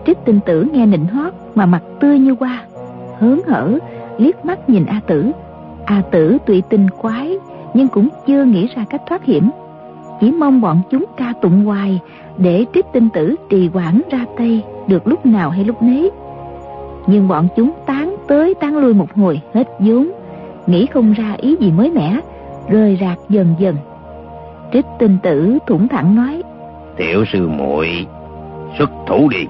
[0.07, 2.65] Trích tinh tử nghe nịnh hót mà mặt tươi như hoa.
[3.19, 3.79] Hớn hở,
[4.19, 5.31] liếc mắt nhìn a tử.
[5.85, 7.37] A tử tuy tinh quái,
[7.75, 9.51] nhưng cũng chưa nghĩ ra cách thoát hiểm.
[10.21, 12.01] Chỉ mong bọn chúng ca tụng hoài
[12.37, 16.11] để trích tinh tử trì quản ra tay được lúc nào hay lúc nấy.
[17.07, 20.11] Nhưng bọn chúng tán tới tán lui một hồi hết vốn
[20.67, 22.21] nghĩ không ra ý gì mới mẻ
[22.69, 23.77] rơi rạc dần dần.
[24.73, 26.43] Trích tinh tử thủng thẳng nói
[26.97, 28.07] tiểu sư muội
[28.79, 29.47] xuất thủ đi.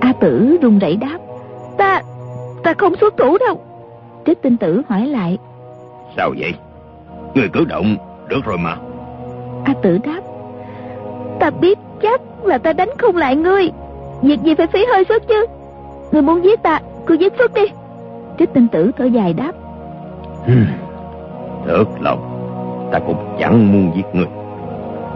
[0.00, 1.18] A tử run rẩy đáp
[1.76, 2.02] ta
[2.62, 3.60] ta không xuất thủ đâu.
[4.26, 5.38] Trích tinh tử hỏi lại
[6.16, 6.54] sao vậy?
[7.34, 7.96] Người cử động
[8.28, 8.76] được rồi mà.
[9.64, 10.20] A tử đáp
[11.40, 13.70] ta biết chắc là ta đánh không lại ngươi.
[14.22, 15.46] Việc gì phải phí hơi sức chứ?
[16.12, 17.62] Ngươi muốn giết ta cứ giết sức đi.
[18.38, 19.52] Trích tinh tử thở dài đáp
[20.46, 20.52] Ừ.
[21.66, 22.20] thật lòng,
[22.92, 24.26] ta cũng chẳng muốn giết người.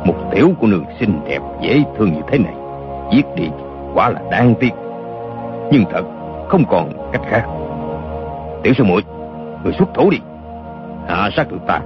[0.04, 2.54] Một tiểu của nương xinh đẹp, dễ thương như thế này,
[3.12, 3.48] giết đi
[3.94, 4.70] quả là đáng tiếc.
[5.72, 6.02] Nhưng thật,
[6.48, 7.44] không còn cách khác.
[8.62, 9.02] Tiểu sư muội,
[9.64, 10.18] người xuất thủ đi.
[11.08, 11.80] Hạ sát được ta,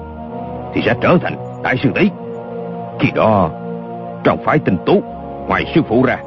[0.74, 2.10] thì sẽ trở thành đại sư đấy.
[3.00, 3.50] Khi đó,
[4.24, 5.02] trong phái tinh tú,
[5.48, 6.18] ngoài sư phụ ra,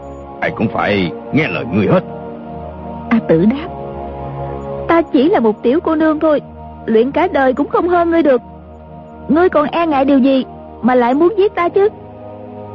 [0.42, 2.04] ai cũng phải nghe lời người hết.
[3.10, 3.68] A tử đáp,
[4.88, 6.42] ta chỉ là một tiểu cô nương thôi
[6.88, 8.42] luyện cả đời cũng không hơn ngươi được.
[9.28, 10.46] Ngươi còn e ngại điều gì
[10.82, 11.90] mà lại muốn giết ta chứ?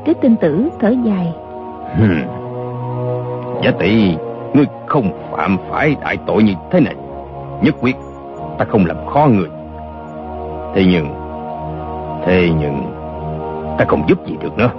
[0.06, 1.32] Trích tinh tử thở dài.
[3.62, 4.16] Giả tỷ
[4.54, 6.94] ngươi không phạm phải đại tội như thế này.
[7.62, 7.96] Nhất quyết
[8.58, 9.48] ta không làm khó người
[10.74, 11.06] thế nhưng
[12.24, 12.92] thế nhưng
[13.78, 14.70] ta không giúp gì được nữa.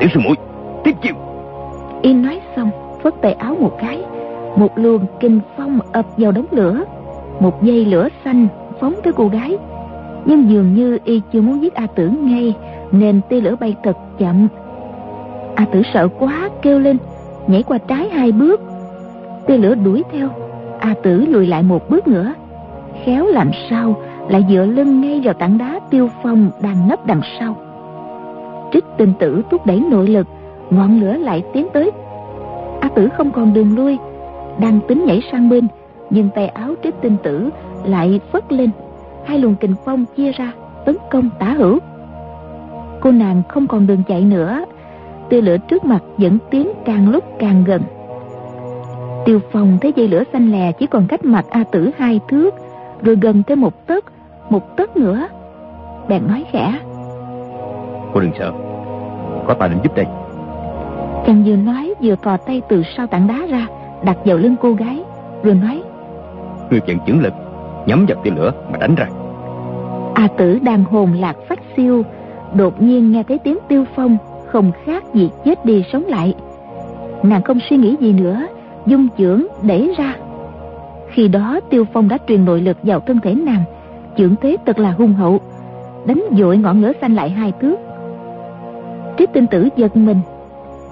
[0.00, 0.36] Tiểu sư muội
[0.84, 1.14] tiếp chiêu.
[2.02, 2.70] Y nói xong
[3.02, 4.02] phất tay áo một cái
[4.56, 6.84] một luồng kinh phong ập vào đống lửa
[7.40, 8.48] một dây lửa xanh
[8.80, 9.56] phóng tới cô gái.
[10.24, 12.54] Nhưng dường như y chưa muốn giết a tử ngay,
[12.92, 14.48] nên tia lửa bay thật chậm.
[15.54, 16.96] A tử sợ quá, kêu lên,
[17.46, 18.60] nhảy qua trái hai bước.
[19.46, 20.28] Tia lửa đuổi theo,
[20.80, 22.34] a tử lùi lại một bước nữa.
[23.04, 23.94] Khéo làm sao,
[24.28, 27.56] lại dựa lưng ngay vào tảng đá tiêu phong đang nấp đằng sau.
[28.72, 30.26] Trích tinh tử thúc đẩy nội lực,
[30.70, 31.90] ngọn lửa lại tiến tới.
[32.80, 33.98] A tử không còn đường lui,
[34.60, 35.66] đang tính nhảy sang bên
[36.10, 37.50] nhưng tay áo trích tinh tử
[37.84, 38.70] lại phất lên.
[39.24, 40.52] Hai luồng kình phong chia ra
[40.84, 41.78] tấn công tả hữu.
[43.00, 44.64] Cô nàng không còn đường chạy nữa.
[45.28, 47.82] Tia lửa trước mặt vẫn tiến càng lúc càng gần.
[49.24, 52.54] Tiêu phong thấy dây lửa xanh lè chỉ còn cách mặt a tử hai thước
[53.02, 54.04] rồi gần thêm một tấc
[54.50, 55.28] một tấc nữa.
[56.08, 56.78] Bèn nói khẽ.
[58.14, 58.52] Cô đừng sợ.
[59.46, 60.06] Có ta đến giúp đây.
[61.26, 63.66] Chàng vừa nói vừa thò tay từ sau tảng đá ra
[64.04, 65.02] đặt vào lưng cô gái
[65.42, 65.82] rồi nói
[66.70, 67.32] người vận chuyển lực,
[67.86, 69.06] nhắm vào tia lửa mà đánh ra.
[70.14, 72.02] A tử đang hồn lạc phát siêu,
[72.54, 76.34] đột nhiên nghe thấy tiếng tiêu phong, không khác gì chết đi sống lại.
[77.22, 78.46] Nàng không suy nghĩ gì nữa,
[78.86, 80.16] dung chưởng đẩy ra.
[81.10, 83.64] Khi đó tiêu phong đã truyền nội lực vào thân thể nàng
[84.16, 85.40] chưởng thế thật là hung hậu,
[86.06, 87.76] đánh dội ngọn lửa xanh lại hai thước.
[89.16, 90.20] Trí tinh tử giật mình,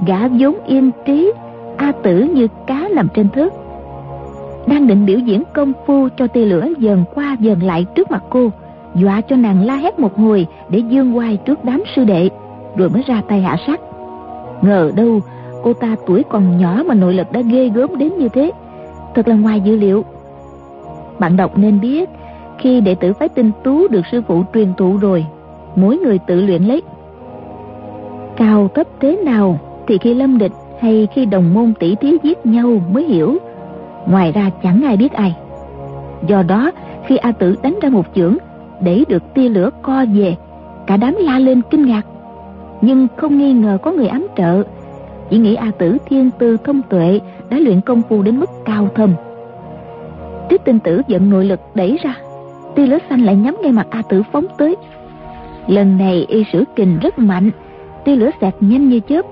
[0.06, 1.32] gã vốn yên trí,
[1.76, 3.52] a tử như cá nằm trên thớt
[4.66, 8.22] đang định biểu diễn công phu cho tia lửa dần qua dần lại trước mặt
[8.30, 8.50] cô,
[8.94, 12.28] dọa cho nàng la hét một hồi để dương oai trước đám sư đệ,
[12.76, 13.80] rồi mới ra tay hạ sát.
[14.62, 15.20] Ngờ đâu,
[15.62, 18.52] cô ta tuổi còn nhỏ mà nội lực đã ghê gớm đến như thế.
[19.14, 20.04] Thật là ngoài dự liệu.
[21.18, 22.08] Bạn đọc nên biết,
[22.58, 25.26] khi đệ tử phái tinh tú được sư phụ truyền thụ rồi,
[25.76, 26.82] mỗi người tự luyện lấy.
[28.36, 32.46] Cao cấp thế nào thì khi lâm địch hay khi đồng môn tỷ thí giết
[32.46, 33.38] nhau mới hiểu
[34.06, 35.36] ngoài ra chẳng ai biết ai.
[36.26, 36.70] Do đó,
[37.06, 38.36] khi a tử đánh ra một chưởng,
[38.80, 40.36] để được tia lửa co về,
[40.86, 42.02] cả đám la lên kinh ngạc.
[42.80, 44.62] Nhưng không nghi ngờ có người ám trợ.
[45.30, 48.88] Chỉ nghĩ a tử thiên tư thông tuệ, đã luyện công phu đến mức cao
[48.94, 49.14] thâm.
[50.50, 52.14] Trích tinh tử giận nội lực đẩy ra.
[52.74, 54.76] Tia lửa xanh lại nhắm ngay mặt a tử phóng tới.
[55.66, 57.50] Lần này y sử kình rất mạnh,
[58.04, 59.26] tia lửa xẹt nhanh như chớp.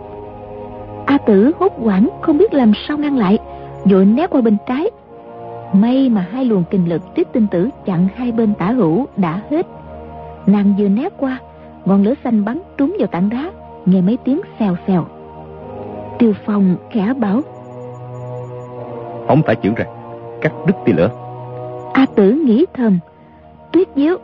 [1.07, 3.39] A tử hốt hoảng, không biết làm sao ngăn lại.
[3.91, 4.91] Vội né qua bên trái.
[5.73, 9.41] May mà hai luồng kinh lực trích tinh tử chặn hai bên tả hữu đã
[9.51, 9.67] hết.
[10.47, 11.39] Nàng vừa né qua
[11.85, 13.51] Ngọn lửa xanh bắn trúng vào tảng đá
[13.87, 15.05] Nghe mấy tiếng xèo xèo.
[16.19, 17.41] Tiêu Phong khẽ bảo
[19.27, 19.85] Phóng tả chưởng ra
[20.41, 21.11] Cắt đứt tia lửa.
[21.93, 22.99] A tử nghĩ thầm
[23.73, 24.17] Tuyết diếu.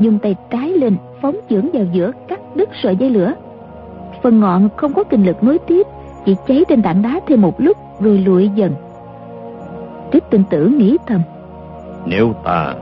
[0.00, 3.34] Dùng tay trái lên phóng chưởng vào giữa Cắt đứt sợi dây lửa.
[4.22, 5.86] Phần ngọn không có kinh lực nối tiếp
[6.24, 8.74] Chỉ cháy trên tảng đá thêm một lúc Rồi lụi dần.
[10.12, 11.20] Trích tinh tử nghĩ thầm.
[12.06, 12.74] Nếu ta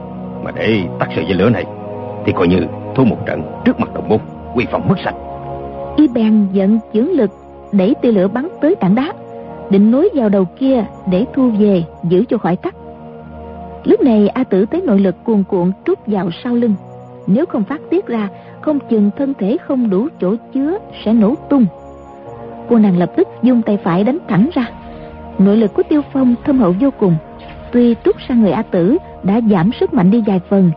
[0.43, 1.65] mà để tắt sợi dây lửa này
[2.25, 2.59] Thì coi như
[2.95, 4.19] thua một trận trước mặt đồng môn
[4.55, 5.15] Quy phòng mất sạch.
[5.97, 7.31] Y bèn giận chưởng lực
[7.71, 9.13] Đẩy tia lửa bắn tới tảng đá
[9.69, 12.75] Định nối vào đầu kia để thu về Giữ cho khỏi tắt.
[13.83, 16.73] Lúc này A tử thấy nội lực cuồn cuộn trút vào sau lưng.
[17.27, 18.29] Nếu không phát tiết ra
[18.61, 21.65] Không chừng thân thể không đủ chỗ chứa Sẽ nổ tung.
[22.69, 24.65] Cô nàng lập tức dùng tay phải đánh thẳng ra
[25.39, 27.15] Nội lực của tiêu phong thâm hậu vô cùng.
[27.71, 30.71] Tuy túc sang người A tử Đã giảm sức mạnh đi vài phần,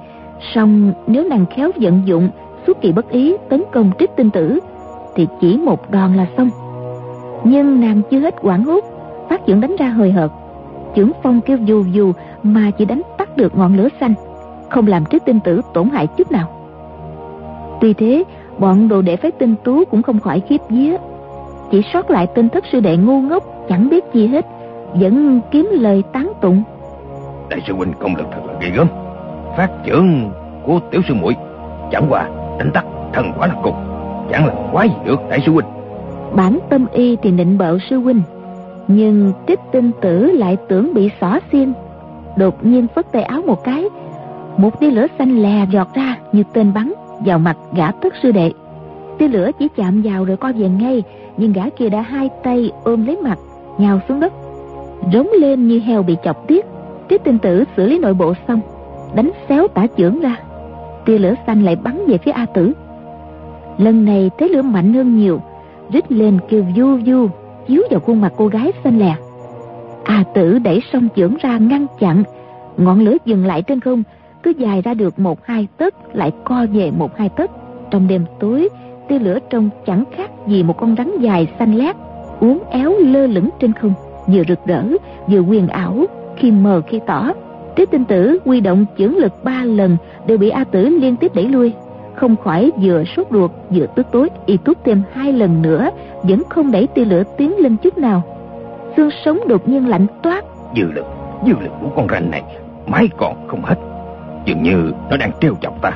[0.55, 2.29] song nếu nàng khéo vận dụng
[2.67, 4.59] Xuất kỳ bất ý tấn công trích tinh tử,
[5.15, 6.51] Thì chỉ một đòn là xong.
[7.45, 8.85] Nhưng nàng chưa hết quảng hút
[9.29, 10.31] Phát dưỡng đánh ra hời hợt.
[10.95, 14.15] Trưởng phong kêu dù dù Mà chỉ đánh tắt được ngọn lửa xanh,
[14.69, 16.49] Không làm trích tinh tử tổn hại chút nào.
[17.81, 18.25] Tuy thế,
[18.59, 20.97] Bọn đồ đệ phái tinh tú cũng không khỏi khiếp vía.
[21.71, 24.47] Chỉ sót lại tên thất sư đệ ngu ngốc Chẳng biết gì hết
[24.95, 26.63] Vẫn kiếm lời tán tụng.
[27.51, 28.87] Đại sư huynh công lực thật là ghê gớm.
[29.57, 30.31] Phát trưởng
[30.65, 31.37] của tiểu sư muội
[31.91, 32.29] Chẳng qua
[32.59, 33.75] đánh tắt thần quá là cùng
[34.31, 35.67] Chẳng làm quá gì được đại sư huynh.
[36.37, 38.23] Bản tâm y thì nịnh bợ sư huynh
[38.89, 41.73] Nhưng trích tinh tử lại tưởng bị xỏ xiên
[42.37, 43.85] Đột nhiên phất tay áo một cái
[44.57, 46.93] Một tia lửa xanh lè giọt ra như tên bắn
[47.25, 48.53] Vào mặt gã thất sư đệ.
[49.19, 51.03] Tia lửa chỉ chạm vào rồi co về ngay
[51.39, 53.39] nhưng gã kia đã hai tay ôm lấy mặt,
[53.79, 54.33] Nhào xuống đất.
[55.13, 56.67] Rống lên như heo bị chọc tiết.
[57.09, 58.61] Tiết tinh tử xử lý nội bộ xong,
[59.15, 60.37] Đánh xéo tả trưởng ra.
[61.05, 62.73] Tia lửa xanh lại bắn về phía A tử.
[63.79, 65.41] Lần này thế lửa mạnh hơn nhiều,
[65.93, 67.29] Rít lên kêu du du,
[67.69, 69.15] Chiếu vào khuôn mặt cô gái xanh lè.
[70.05, 72.23] A tử đẩy song chưởng ra ngăn chặn.
[72.77, 74.03] Ngọn lửa dừng lại trên không,
[74.43, 77.51] Cứ dài ra được một hai tấc, Lại co về một hai tấc.
[77.91, 78.69] Trong đêm tối
[79.09, 81.97] tia lửa trông chẳng khác gì một con rắn dài xanh lét
[82.41, 83.95] uốn éo lơ lửng trên không,
[84.27, 84.83] vừa rực rỡ,
[85.29, 87.33] vừa quyền ảo, khi mờ khi tỏ.
[87.77, 91.35] Tế tinh tử quy động chưởng lực ba lần đều bị A tử liên tiếp
[91.35, 91.73] đẩy lui.
[92.15, 95.91] Không khỏi vừa sốt ruột, vừa tức tối, y tút thêm hai lần nữa,
[96.23, 98.23] vẫn không đẩy tia lửa tiến lên chút nào.
[98.97, 100.45] Xương sống đột nhiên lạnh toát.
[100.77, 101.05] Dư lực
[101.47, 102.43] dư lực của con ranh này,
[102.87, 103.77] mãi còn không hết.
[104.45, 105.93] Dường như nó đang trêu chọc ta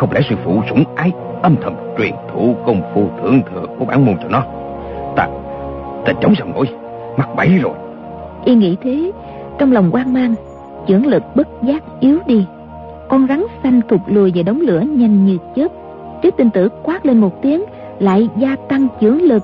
[0.00, 3.84] không lẽ sư phụ sủng ái âm thầm truyền thụ công phu thượng thừa của
[3.84, 4.42] bản môn cho nó?
[5.16, 5.28] Ta
[6.04, 6.66] ta chống sao nổi,
[7.16, 7.72] mắc bẫy rồi.
[8.44, 9.12] Y nghĩ thế,
[9.58, 10.34] trong lòng quan mang,
[10.88, 12.46] dưỡng lực bất giác yếu đi.
[13.08, 15.68] Con rắn xanh thụt lùi về đống lửa nhanh như chớp.
[16.22, 17.64] Trước tinh tử quát lên một tiếng,
[17.98, 19.42] lại gia tăng dưỡng lực.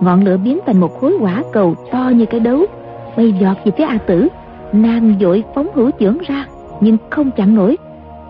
[0.00, 2.64] Ngọn lửa biến thành một khối quả cầu to như cái đấu.
[3.16, 4.28] Bay giọt về phía a tử.
[4.72, 6.44] Nam vội phóng hữu chưởng ra,
[6.80, 7.76] nhưng không chặn nổi.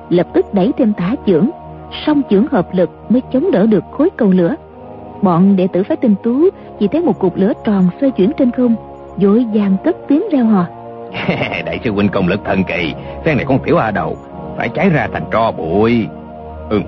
[0.08, 1.50] Lập tức đẩy thêm tả chưởng
[2.06, 4.54] song chưởng hợp lực mới chống đỡ được khối cầu lửa.
[5.22, 6.48] Bọn đệ tử phái tinh tú
[6.80, 8.76] chỉ thấy một cục lửa tròn xoay chuyển trên không
[9.16, 10.66] vội vàng cất tiếng reo hò.
[11.66, 14.16] Đại sư huynh công lực thần kỳ phen này con tiểu a đầu
[14.56, 16.06] phải cháy ra thành tro bụi.
[16.70, 16.80] Ừ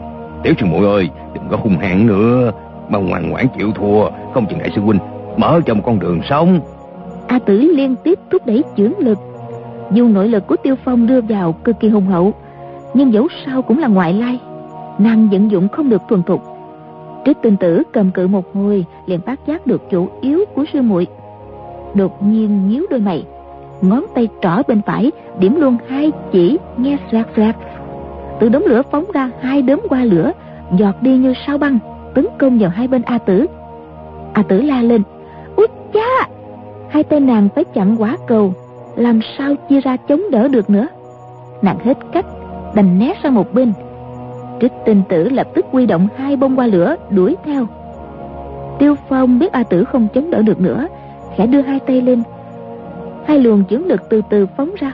[0.43, 2.53] tiểu sư muội ơi đừng có hung hãn nữa
[2.89, 4.99] mà ngoan ngoãn chịu thua không chừng đại sư huynh
[5.37, 6.61] mở cho một con đường sống.
[7.27, 9.19] A tử liên tiếp thúc đẩy chưởng lực.
[9.93, 12.33] Dù nội lực của tiêu phong đưa vào cực kỳ hùng hậu
[12.95, 14.39] nhưng dẫu sao cũng là ngoại lai
[14.99, 16.43] nàng vận dụng không được thuần thục.
[17.25, 20.83] Trích tinh tử cầm cự một hồi, liền phát giác được chủ yếu của sư
[20.83, 21.07] muội.
[21.95, 23.25] Đột nhiên nhíu đôi mày,
[23.81, 27.55] ngón tay trỏ bên phải, điểm luôn hai chỉ nghe xoẹt xoẹt.
[28.41, 30.33] Từ đống lửa phóng ra hai đốm qua lửa,
[30.79, 31.79] giọt đi như sao băng,
[32.15, 33.47] tấn công vào hai bên a tử.
[34.33, 35.03] A tử la lên
[35.57, 36.29] út cha!
[36.89, 38.53] Hai tay nàng phải chặn quả cầu,
[38.97, 40.87] làm sao chia ra chống đỡ được nữa?
[41.63, 42.27] Nàng hết cách,
[42.75, 43.73] đành né sang một bên
[44.63, 47.67] trích tinh tử lập tức quy động hai bông qua lửa đuổi theo.
[48.79, 50.87] Tiêu phong biết a tử không chống đỡ được nữa,
[51.37, 52.23] khẽ đưa hai tay lên.
[53.27, 54.93] Hai luồng chưởng lực từ từ phóng ra.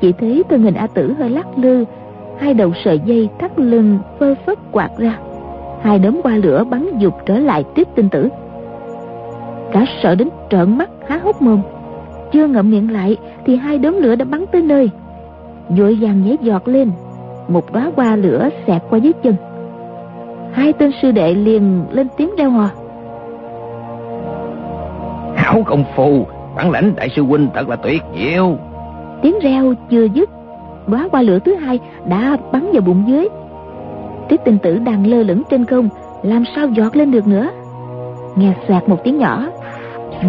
[0.00, 1.84] Chỉ thấy thân hình a tử hơi lắc lư,
[2.38, 5.18] hai đầu sợi dây thắt lưng phơ phất quạt ra.
[5.82, 8.28] Hai đốm qua lửa bắn dục trở lại tiếp tinh tử.
[9.72, 11.60] Cả sợ đến trợn mắt, há hốc mồm.
[12.32, 14.90] Chưa ngậm miệng lại thì hai đốm lửa đã bắn tới nơi.
[15.68, 16.90] Vội vàng nhảy giọt lên
[17.48, 19.36] một đóa hoa lửa xẹt qua dưới chân.
[20.52, 22.70] Hai tên sư đệ liền lên tiếng reo hò.
[25.36, 26.26] Hảo công phu
[26.56, 28.56] bản lãnh đại sư huynh thật là tuyệt diệu.
[29.22, 30.30] Tiếng reo chưa dứt
[30.86, 33.28] đóa qua lửa thứ hai đã bắn vào bụng dưới.
[34.28, 35.88] Tiết tinh tử đang lơ lửng trên không
[36.22, 37.50] làm sao giọt lên được nữa?
[38.36, 39.46] Nghe xoạt một tiếng nhỏ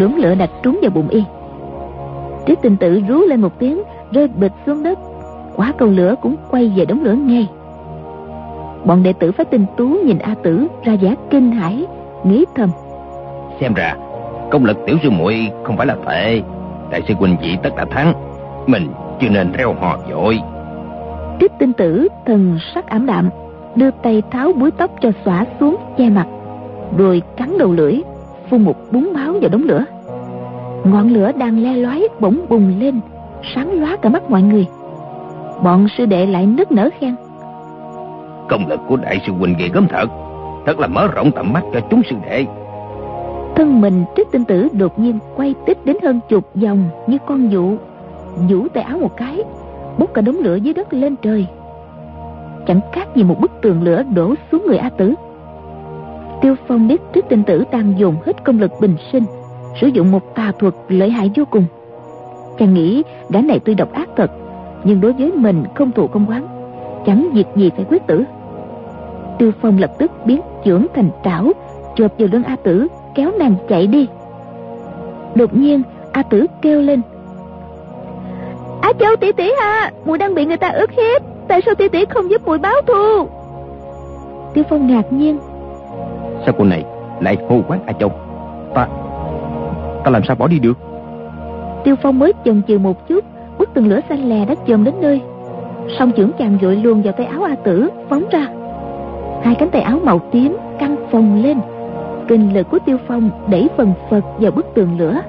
[0.00, 1.24] đốm lửa đặt trúng vào bụng y.
[2.46, 4.98] Tiết tinh tử rú lên một tiếng rơi bịch xuống đất
[5.56, 7.48] quả cầu lửa cũng quay về đống lửa ngay.
[8.84, 11.86] Bọn đệ tử phái tinh tú nhìn a tử ra vẻ kinh hãi
[12.24, 12.70] nghĩ thầm.
[13.60, 13.96] Xem ra
[14.50, 16.42] công lực tiểu sư muội không phải là tệ.
[16.90, 18.12] Đại sư huynh vị tất đã thắng
[18.66, 18.88] mình
[19.20, 20.40] chưa nên reo hò dội.
[21.40, 23.30] Trích tinh tử thần sắc ảm đạm
[23.74, 26.26] đưa tay tháo búi tóc cho xõa xuống che mặt
[26.98, 28.00] rồi cắn đầu lưỡi
[28.50, 29.84] phun một búng máu vào đống lửa.
[30.84, 33.00] Ngọn lửa đang le lói bỗng bùng lên
[33.54, 34.66] sáng lóa cả mắt mọi người
[35.62, 37.14] bọn sư đệ lại nức nở khen.
[38.48, 40.06] Công lực của đại sư huynh ghê gớm thật.
[40.66, 42.44] Thật là mở rộng tầm mắt cho chúng sư đệ.
[43.56, 47.48] Thân mình trích tinh tử đột nhiên quay tích đến hơn chục vòng như con
[47.48, 47.76] dụ
[48.48, 49.42] vũ tay áo một cái
[49.98, 51.46] bốc cả đống lửa dưới đất lên trời.
[52.66, 55.14] Chẳng khác gì một bức tường lửa đổ xuống người a tử.
[56.40, 59.24] Tiêu phong biết trích tinh tử đang dùng hết công lực bình sinh
[59.80, 61.64] sử dụng một tà thuật lợi hại vô cùng.
[62.58, 64.30] Chàng nghĩ gã này tuy độc ác thật
[64.86, 66.46] nhưng đối với mình không thù không quán
[67.06, 68.24] chẳng việc gì phải quyết tử.
[69.38, 71.52] Tiêu phong lập tức biến chưởng thành trảo
[71.96, 74.08] chộp vào lưng a tử kéo nàng chạy đi.
[75.34, 77.00] Đột nhiên a tử kêu lên.
[78.80, 81.88] Á châu tỷ tỷ à mùi đang bị người ta ức hiếp tại sao tỷ
[81.88, 83.28] tỷ không giúp mùi báo thù?
[84.54, 85.38] Tiêu phong ngạc nhiên.
[86.44, 86.84] Sao cô này
[87.20, 88.10] lại hô quát a châu?
[88.74, 88.88] Ta
[90.04, 90.78] ta làm sao bỏ đi được?
[91.84, 93.24] Tiêu phong mới chần chừ một chút
[93.66, 95.20] bức tường lửa xanh lè đã chồm đến nơi.
[95.98, 98.48] Song trưởng chàng vội luồn vào tay áo a tử, phóng ra.
[99.42, 101.58] Hai cánh tay áo màu tím căng phồng lên.
[102.28, 105.20] Kinh lực của tiêu phong đẩy phần phật vào bức tường lửa.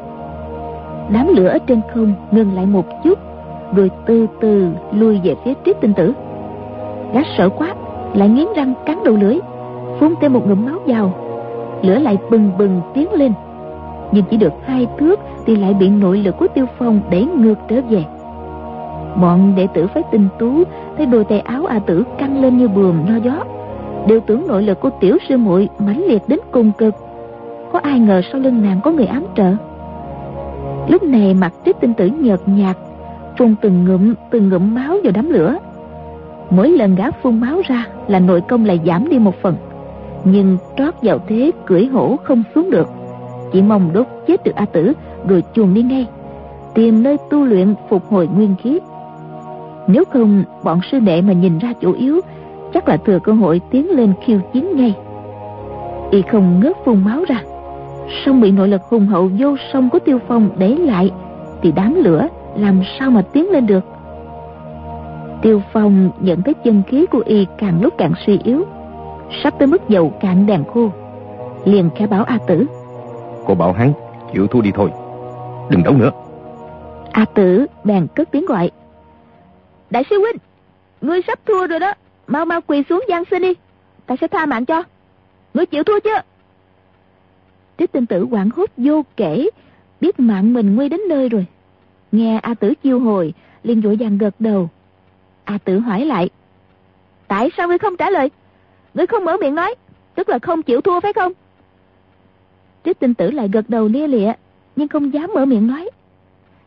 [1.10, 3.20] Đám lửa ở trên không ngừng lại một chút,
[3.76, 6.14] rồi từ từ lui về phía triết tinh tử.
[7.14, 7.76] Gã sợ quá,
[8.14, 9.40] lại nghiến răng cắn đầu lưỡi,
[10.00, 11.14] phun thêm một ngụm máu vào.
[11.82, 13.34] Lửa lại bừng bừng tiến lên.
[14.12, 17.56] Nhưng chỉ được hai thước thì lại bị nội lực của tiêu phong đẩy ngược
[17.68, 18.04] trở về
[19.22, 20.64] bọn đệ tử phái tinh tú,
[20.98, 23.44] thấy đôi tay áo a tử căng lên như buồm nho gió.
[24.08, 26.96] Đều tưởng nội lực của tiểu sư muội mãnh liệt đến cùng cực.
[27.74, 29.56] Có ai ngờ sau lưng nàng có người ám trợ?
[30.88, 32.78] Lúc này mặt trích tinh tử nhợt nhạt,
[33.38, 35.58] phun từng ngụm từng ngụm máu vào đám lửa.
[36.50, 39.56] Mỗi lần gã phun máu ra là nội công lại giảm đi một phần.
[40.24, 42.88] Nhưng trót vào thế cưỡi hổ không xuống được.
[43.54, 44.94] Chỉ mong đốt chết được a tử,
[45.28, 46.06] rồi chuồn đi ngay.
[46.74, 48.80] Tìm nơi tu luyện phục hồi nguyên khí
[49.88, 52.22] nếu không bọn sư đệ mà nhìn ra chủ yếu
[52.74, 54.94] chắc là thừa cơ hội tiến lên khiêu chiến ngay.
[56.12, 57.42] Y không ngớt phun máu ra.
[58.26, 61.12] Song bị nội lực hùng hậu vô song của tiêu phong để lại
[61.62, 63.84] thì đám lửa làm sao mà tiến lên được?
[65.42, 68.66] Tiêu phong nhận thấy chân khí của y càng lúc càng suy yếu
[69.44, 70.90] sắp tới mức dầu cạn đèn khô.
[71.66, 72.66] Liền khẽ bảo a tử
[73.48, 73.94] cô bảo hắn
[74.34, 74.92] chịu thua đi thôi
[75.70, 76.12] đừng đấu nữa.
[77.12, 78.72] A tử bèn cất tiếng gọi
[79.90, 80.38] đại sư huynh,
[81.02, 81.94] ngươi sắp thua rồi đó.
[82.28, 83.54] Mau mau quỳ xuống gian xin đi.
[84.06, 84.84] Ta sẽ tha mạng cho.
[85.54, 86.22] Ngươi chịu thua chưa?
[87.78, 89.50] Trích tinh tử quảng hốt vô kể,
[90.02, 91.46] biết mạng mình nguy đến nơi rồi.
[92.12, 94.70] Nghe a tử chiêu hồi, liền vội vàng gật đầu.
[95.44, 96.30] A tử hỏi lại,
[97.28, 98.30] tại sao ngươi không trả lời?
[98.94, 99.76] Ngươi không mở miệng nói,
[100.16, 101.32] tức là không chịu thua phải không?
[102.86, 104.34] Trích tinh tử lại gật đầu lia lịa,
[104.76, 105.90] nhưng không dám mở miệng nói.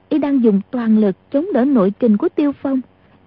[0.09, 2.81] Y đang dùng toàn lực chống đỡ nội kình của tiêu phong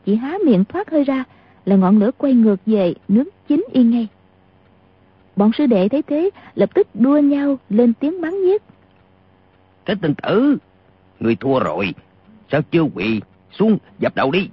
[0.05, 1.23] chỉ há miệng thoát hơi ra
[1.65, 4.07] là ngọn lửa quay ngược về nướng chín y ngay.
[5.35, 8.61] Bọn sư đệ thấy thế lập tức đua nhau lên tiếng bắn nhiếc.
[9.85, 10.57] Cái tinh tử
[11.19, 11.93] Người thua rồi.
[12.51, 14.49] Sao chưa quỳ xuống dập đầu đi.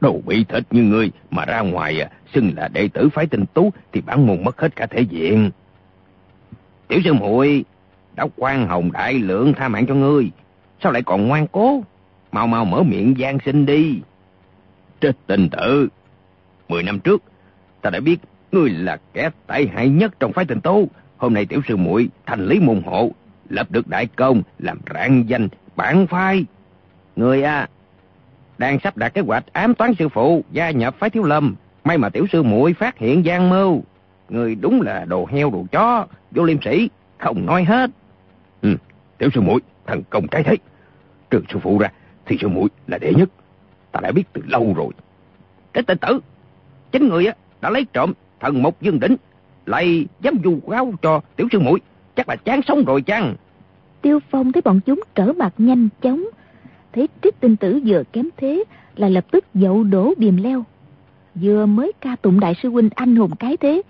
[0.00, 3.44] Đồ bị thịt như ngươi Mà ra ngoài à, xưng là đệ tử phái tinh
[3.54, 5.50] tú Thì bản môn mất hết cả thể diện.
[6.88, 7.64] Tiểu sư muội
[8.16, 10.30] Đã quan hồng đại lượng tha mạng cho ngươi.
[10.82, 11.82] Sao lại còn ngoan cố?
[12.32, 14.00] Mau mau mở miệng gian sinh đi
[15.26, 15.88] tình tự tử
[16.68, 17.22] Mười năm trước
[17.80, 18.16] Ta đã biết
[18.52, 22.08] ngươi là kẻ tệ hại nhất trong phái tình tú Hôm nay tiểu sư muội
[22.26, 23.12] thành lý môn hộ
[23.52, 26.44] lập được đại công, làm rạng danh, bản phái.
[27.16, 27.68] Người à,
[28.58, 31.54] đang sắp đặt kế hoạch ám toán sư phụ, gia nhập phái thiếu lâm.
[31.84, 33.82] May mà tiểu sư muội phát hiện gian mưu.
[34.28, 37.90] Người đúng là đồ heo đồ chó, vô liêm sĩ, không nói hết.
[38.62, 38.76] Ừ,
[39.18, 40.56] tiểu sư muội thần công cái thế.
[41.30, 41.88] Trừ sư phụ ra,
[42.26, 43.28] thì sư muội là đệ nhất.
[43.92, 44.88] Ta đã biết từ lâu rồi.
[45.72, 46.20] Cái tên tử,
[46.92, 49.16] chính người á đã lấy trộm thần mộc dương đỉnh,
[49.66, 51.80] lại dám du cáo cho tiểu sư muội
[52.16, 53.34] chắc là chán sống rồi chăng?
[54.02, 56.24] Tiêu Phong thấy bọn chúng trở mặt nhanh chóng.
[56.92, 58.64] Thấy trích tinh tử vừa kém thế
[58.96, 60.64] là lập tức dậu đổ điềm leo.
[61.34, 63.82] Vừa mới ca tụng đại sư huynh anh hùng cái thế.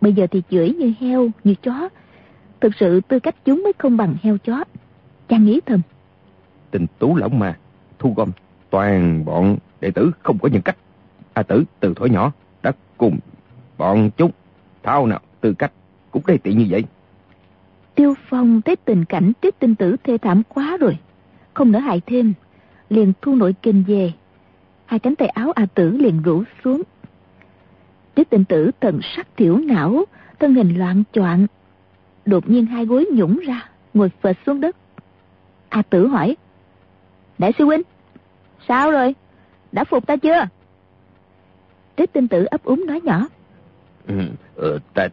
[0.00, 1.88] Bây giờ thì chửi như heo, như chó.
[2.60, 4.64] Thực sự tư cách chúng mới không bằng heo chó.
[5.28, 5.80] Chàng nghĩ thầm.
[6.70, 7.58] Tình tú lỏng mà,
[7.98, 8.30] thu gom
[8.72, 10.76] toàn bọn đệ tử không có nhân cách.
[11.32, 13.18] A tử từ thổi nhỏ đã cùng
[13.78, 14.30] bọn chúng
[14.82, 15.72] thao nào tư cách
[16.10, 16.84] cũng đây tiện như vậy.
[17.94, 20.98] Tiêu Phong thấy tình cảnh tiết tinh tử thê thảm quá rồi.
[21.54, 22.34] Không nỡ hại thêm.
[22.88, 24.12] Liền thu nội kinh về.
[24.86, 26.82] Hai cánh tay áo A tử liền rủ xuống.
[28.14, 30.04] tiết tinh tử thần sắc thiểu não,
[30.38, 31.46] thân hình loạn choạng.
[32.26, 34.76] Đột nhiên hai gối nhũng ra, ngồi phệt xuống đất.
[35.68, 36.36] A tử hỏi.
[37.38, 37.82] Đại sư huynh,
[38.68, 39.14] sao rồi?
[39.72, 40.46] Đã phục ta chưa?
[41.96, 43.26] Trích tinh tử ấp úng nói nhỏ.
[44.06, 44.14] Ừ,
[44.56, 45.08] ờ, ta,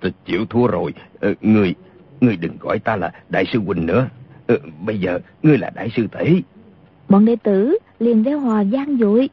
[0.00, 0.94] ta chịu thua rồi.
[1.20, 1.74] Ờ, người,
[2.20, 4.08] người đừng gọi ta là đại sư huynh nữa.
[4.46, 6.42] Ờ, bây giờ ngươi là đại sư tỷ.
[7.08, 9.28] Bọn đệ tử liền reo hò gian dội.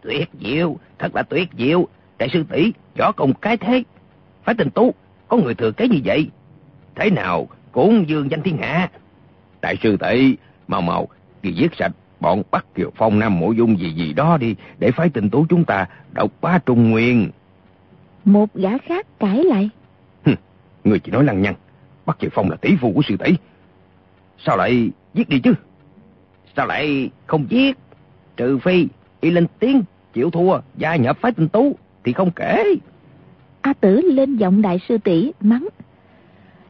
[0.00, 1.88] Tuyệt diệu, thật là tuyệt diệu.
[2.18, 3.82] Đại sư tỷ võ công cái thế.
[4.44, 4.94] Phải tình tú,
[5.28, 6.30] có người thừa kế như vậy.
[6.94, 8.90] Thế nào cũng dương danh thiên hạ.
[9.62, 10.36] Đại sư tỷ,
[10.68, 11.08] mau mau,
[11.42, 11.92] ghi giết sạch
[12.24, 15.46] bọn bắt Kiều Phong Nam Mộ Dung gì gì đó đi, để phái tình tú
[15.48, 17.30] chúng ta độc bá Trung Nguyên.
[18.24, 19.70] Một gã khác cãi lại.
[20.84, 21.54] người chỉ nói lăng nhăng,
[22.06, 23.34] bắt Kiều Phong là tỷ phu của sư tỷ.
[24.38, 25.54] Sao lại giết đi chứ?
[26.56, 27.76] Sao lại không giết?
[28.36, 28.86] Trừ phi,
[29.20, 32.64] y lên tiếng, chịu thua, gia nhập phái tình tú, thì không kể.
[33.60, 35.68] A tử lên giọng đại sư tỷ mắng.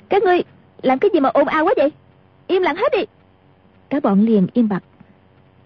[0.09, 0.43] Các ngươi
[0.83, 1.93] làm cái gì mà ồn ào quá vậy?
[2.47, 3.05] Im lặng hết đi.
[3.91, 4.83] Cả bọn liền im bặt.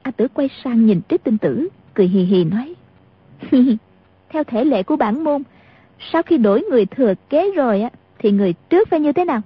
[0.09, 2.75] A tử quay sang nhìn trích tinh tử, cười hì hì nói.
[4.29, 5.43] Theo thể lệ của bản môn,
[6.13, 9.41] sau khi đổi người thừa kế rồi á, thì người trước phải như thế nào?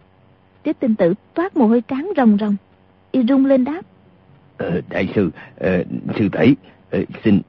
[0.64, 2.56] Trích tinh tử toát mồ hôi trắng ròng ròng.
[3.10, 3.82] Y rung lên đáp.
[4.56, 5.84] Ờ, đại sư, ờ,
[6.18, 6.54] sư tỷ,
[6.90, 7.40] ờ, xin,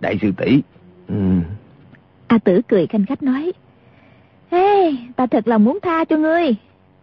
[0.00, 0.60] đại sư tỷ.
[1.08, 1.14] Ừ.
[2.26, 3.52] A tử cười khanh khách nói.
[4.50, 6.54] Ê, ta thật lòng muốn tha cho ngươi.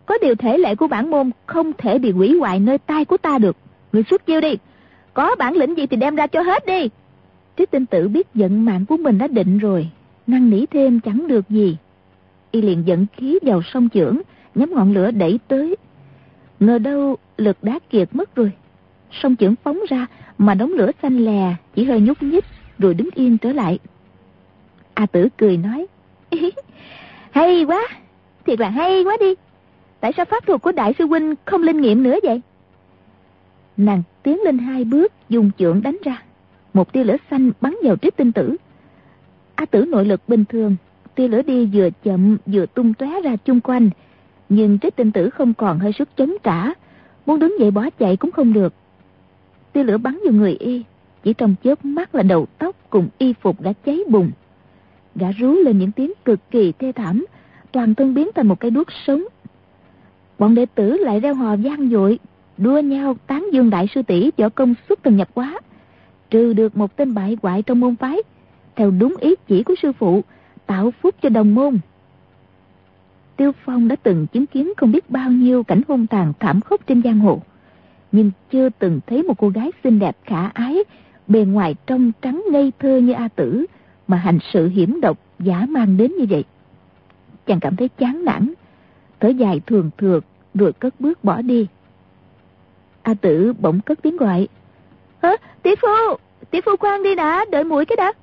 [0.05, 3.17] Có điều thể lệ của bản môn không thể bị hủy hoại nơi tay của
[3.17, 3.57] ta được.
[3.93, 4.57] Ngươi xuất chiêu đi.
[5.13, 6.89] Có bản lĩnh gì thì đem ra cho hết đi.
[7.55, 9.89] Trí tinh tử biết giận mạng của mình đã định rồi.
[10.27, 11.77] Năng nỉ thêm chẳng được gì.
[12.51, 14.21] Y liền dẫn khí vào sông chưởng,
[14.55, 15.75] nhắm ngọn lửa đẩy tới.
[16.59, 18.51] Ngờ đâu lực đá kiệt mất rồi.
[19.11, 20.07] Sông chưởng phóng ra
[20.37, 22.45] mà đống lửa xanh lè, chỉ hơi nhúc nhích
[22.79, 23.79] rồi đứng yên trở lại.
[24.93, 25.87] A tử cười nói.
[27.31, 27.87] hay quá,
[28.45, 29.33] thiệt là hay quá đi.
[29.99, 32.41] Tại sao pháp thuật của đại sư huynh không linh nghiệm nữa vậy?
[33.77, 36.23] Nàng tiến lên hai bước dùng chưởng đánh ra.
[36.73, 38.55] Một tia lửa xanh bắn vào trích tinh tử.
[39.55, 40.75] A tử nội lực bình thường,
[41.15, 43.89] tia lửa đi vừa chậm vừa tung tóe ra chung quanh.
[44.49, 46.73] Nhưng trích tinh tử không còn hơi sức chống trả.
[47.25, 48.73] Muốn đứng dậy bỏ chạy cũng không được.
[49.73, 50.83] Tia lửa bắn vào người y.
[51.23, 54.31] Chỉ trong chớp mắt là đầu tóc cùng y phục đã cháy bùng.
[55.15, 57.25] Gã rú lên những tiếng cực kỳ thê thảm.
[57.71, 59.23] Toàn thân biến thành một cái đuốc sống.
[60.39, 62.19] Bọn đệ tử lại reo hò vang dội
[62.57, 65.59] đua nhau tán dương đại sư tỷ võ công xuất thần nhập quá
[66.33, 68.17] trừ được một tên bại hoại trong môn phái,
[68.75, 70.23] theo đúng ý chỉ của sư phụ,
[70.65, 71.79] tạo phúc cho đồng môn.
[73.37, 76.87] Tiêu phong đã từng chứng kiến không biết bao nhiêu cảnh hung tàn thảm khốc
[76.87, 77.41] trên giang hồ,
[78.11, 80.77] nhưng chưa từng thấy một cô gái xinh đẹp khả ái,
[81.27, 83.65] bề ngoài trong trắng ngây thơ như a tử,
[84.07, 86.43] mà hành sự hiểm độc, giả mang đến như vậy.
[87.45, 88.53] Chàng cảm thấy chán nản,
[89.19, 90.23] thở dài thường thượt
[90.53, 91.67] rồi cất bước bỏ đi.
[93.03, 94.47] A tử bỗng cất tiếng gọi.
[95.21, 95.35] Hả?
[95.61, 96.17] Tỷ phu!
[96.51, 98.13] Tỷ phu khoan đi đã, đợi mũi cái đã.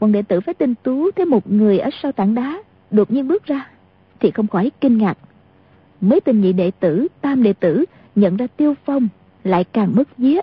[0.00, 3.28] Bọn đệ tử phải tinh tú thấy một người ở sau tảng đá, đột nhiên
[3.28, 3.70] bước ra,
[4.20, 5.18] thì không khỏi kinh ngạc.
[6.00, 7.84] Mấy tên nhị đệ tử, tam đệ tử
[8.14, 9.08] nhận ra tiêu phong,
[9.44, 10.40] lại càng mất vía.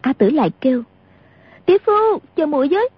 [0.00, 0.82] A tử lại kêu.
[1.66, 2.88] Tỷ phu, chờ mũi với.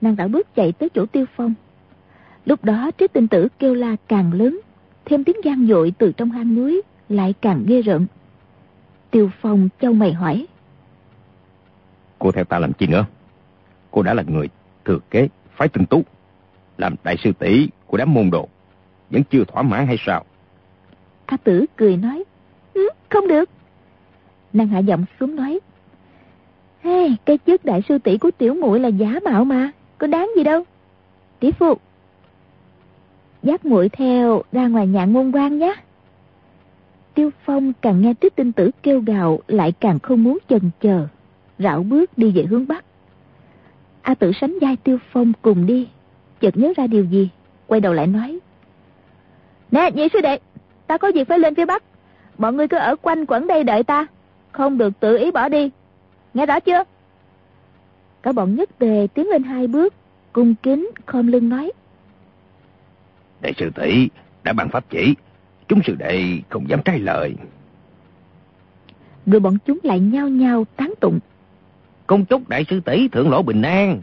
[0.00, 1.54] Nàng đã bước chạy tới chỗ tiêu phong.
[2.44, 4.60] Lúc đó trí tinh tử kêu la càng lớn,
[5.04, 8.06] thêm tiếng gian dội từ trong hang núi lại càng ghê rợn.
[9.10, 10.46] Tiêu Phong châu mày hỏi.
[12.18, 13.06] Cô theo ta làm chi nữa?
[13.90, 14.48] Cô đã là người
[14.84, 16.02] thừa kế phái tinh tú,
[16.78, 18.48] làm đại sư tỷ của đám môn đồ,
[19.10, 20.24] vẫn chưa thỏa mãn hay sao?
[21.26, 22.24] A tử cười nói,
[22.74, 23.50] ừ, không được.
[24.52, 25.60] Nàng hạ giọng xuống nói,
[26.80, 30.30] hey, cái chức đại sư tỷ của tiểu muội là giả mạo mà, có đáng
[30.36, 30.62] gì đâu.
[31.40, 31.74] Tỷ phu,
[33.42, 35.74] dắt muội theo ra ngoài nhạn môn quan nhé.
[37.14, 41.06] Tiêu Phong càng nghe Trích Tinh Tử kêu gào lại càng không muốn chần chờ,
[41.58, 42.84] rảo bước đi về hướng Bắc.
[44.02, 45.88] A Tử sánh vai Tiêu Phong cùng đi,
[46.40, 47.28] chợt nhớ ra điều gì,
[47.66, 48.38] quay đầu lại nói.
[49.70, 50.38] Nè, nhị sư đệ,
[50.86, 51.82] ta có việc phải lên phía Bắc,
[52.38, 54.06] bọn ngươi cứ ở quanh quẩn đây đợi ta,
[54.52, 55.70] không được tự ý bỏ đi.
[56.34, 56.84] Nghe rõ chưa?
[58.22, 59.94] Cả bọn nhất tề tiến lên hai bước,
[60.32, 61.72] cung kính khom lưng nói.
[63.40, 64.08] Đại sư tỷ
[64.44, 65.14] đã ban pháp chỉ,
[65.68, 67.34] chúng sư đệ không dám trái lời.
[69.26, 71.18] Rồi bọn chúng lại nhao nhao tán tụng.
[72.06, 74.00] Công chúc đại sư tỷ thượng lỗ bình an.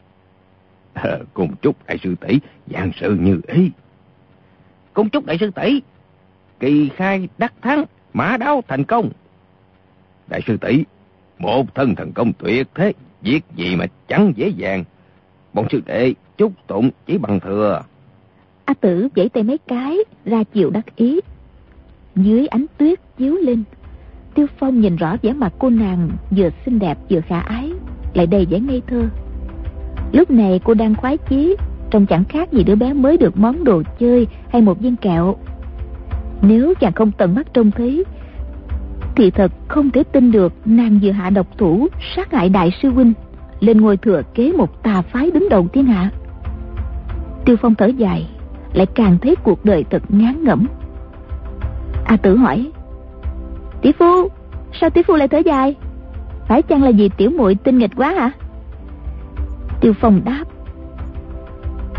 [0.93, 3.72] À, cùng chúc đại sư tỷ dạng sự như ý.
[4.93, 5.82] Công chúc đại sư tỷ
[6.59, 7.84] kỳ khai đắc thắng,
[8.14, 9.09] mã đáo thành công.
[10.28, 10.84] Đại sư tỷ
[11.39, 14.84] một thân thần công tuyệt thế, việc gì mà chẳng dễ dàng.
[15.53, 17.84] Bọn sư đệ chúc tụng chỉ bằng thừa.
[18.66, 21.20] A tử vẫy tay mấy cái, ra chiều đắc ý.
[22.16, 23.64] Dưới ánh tuyết chiếu lên,
[24.36, 27.72] Tiêu Phong nhìn rõ vẻ mặt cô nàng vừa xinh đẹp vừa khả ái,
[28.14, 29.09] lại đầy vẻ ngây thơ.
[30.12, 31.55] Lúc này cô đang khoái chí,
[31.89, 35.36] trông chẳng khác gì đứa bé mới được món đồ chơi hay một viên kẹo.
[36.41, 38.03] Nếu chàng không tận mắt trông thấy,
[39.16, 42.89] thì thật không thể tin được nàng vừa hạ độc thủ sát hại đại sư
[42.89, 43.14] huynh
[43.59, 46.09] lên ngôi thừa kế một tà phái đứng đầu thiên hạ.
[47.45, 48.30] Tiêu Phong thở dài,
[48.74, 50.68] lại càng thấy cuộc đời thật ngán ngẩm.
[52.06, 52.72] A Tử hỏi:
[53.82, 54.28] "Tỷ phu,
[54.74, 55.76] sao tỷ phu lại thở dài?
[56.47, 58.32] Phải chăng là vì tiểu muội tinh nghịch quá hả?"
[59.82, 60.43] Tiêu Phong đáp: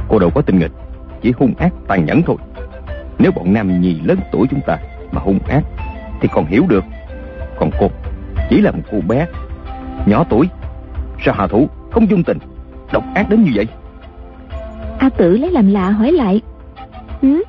[0.08, 0.72] Cô đâu có tinh nghịch,
[1.22, 2.36] chỉ hung ác tàn nhẫn thôi.
[3.18, 4.78] Nếu bọn nam nhì lớn tuổi chúng ta
[5.12, 5.62] mà hung ác
[6.20, 6.84] thì còn hiểu được.
[7.58, 7.90] Còn cô
[8.50, 9.26] chỉ là một cô bé
[10.06, 10.48] nhỏ tuổi,
[11.24, 12.38] sao hạ thủ không dung tình,
[12.92, 13.66] độc ác đến như vậy?
[14.98, 16.40] A Tử lấy làm lạ hỏi lại:
[17.22, 17.42] "Hử?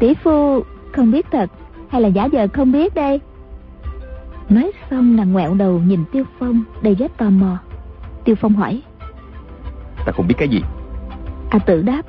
[0.00, 1.50] Tỷ phu không biết thật
[1.88, 3.20] hay là giả vờ không biết đây?"
[4.48, 7.58] Nói xong nàng ngoẹo đầu nhìn Tiêu Phong đầy rất tò mò.
[8.24, 8.82] Tiêu Phong hỏi:
[10.06, 10.62] Ta không biết cái gì.
[11.50, 12.02] A Tử đáp: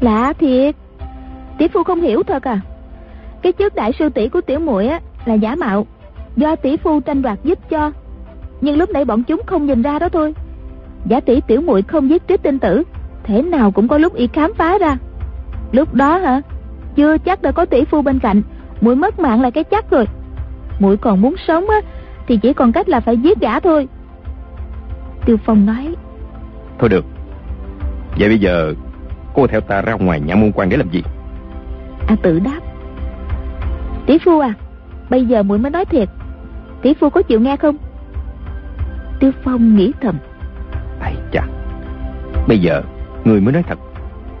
[0.00, 0.74] "Lạ thiệt,
[1.58, 2.60] tỷ phu không hiểu thật à?
[3.42, 5.86] Cái chức đại sư tỷ của tiểu muội á là giả mạo,
[6.36, 7.92] do tỷ phu tranh đoạt giúp cho.
[8.60, 10.34] Nhưng lúc nãy bọn chúng không nhìn ra đó thôi.
[11.06, 12.82] Giả tỷ tiểu muội không giết trích tinh tử,
[13.22, 14.96] thế nào cũng có lúc y khám phá ra.
[15.72, 16.40] Lúc đó hả?
[16.96, 18.42] Chưa chắc đã có tỷ phu bên cạnh,
[18.80, 20.06] muội mất mạng là cái chắc rồi.
[20.78, 21.80] Muội còn muốn sống á
[22.26, 23.88] thì chỉ còn cách là phải giết gã thôi.
[25.24, 25.94] Tiêu Phong nói.
[26.78, 27.04] Thôi được.
[28.18, 28.74] Vậy bây giờ
[29.34, 31.02] cô theo ta ra ngoài nhã môn quan để làm gì?
[32.08, 32.60] A Tử đáp.
[34.06, 34.54] Tỷ phu à,
[35.10, 36.08] bây giờ muội mới nói thiệt.
[36.82, 37.76] Tỷ phu có chịu nghe không?
[39.20, 40.18] Tiêu Phong nghĩ thầm.
[41.00, 41.42] Ây chà,
[42.48, 42.82] bây giờ
[43.24, 43.78] người mới nói thật.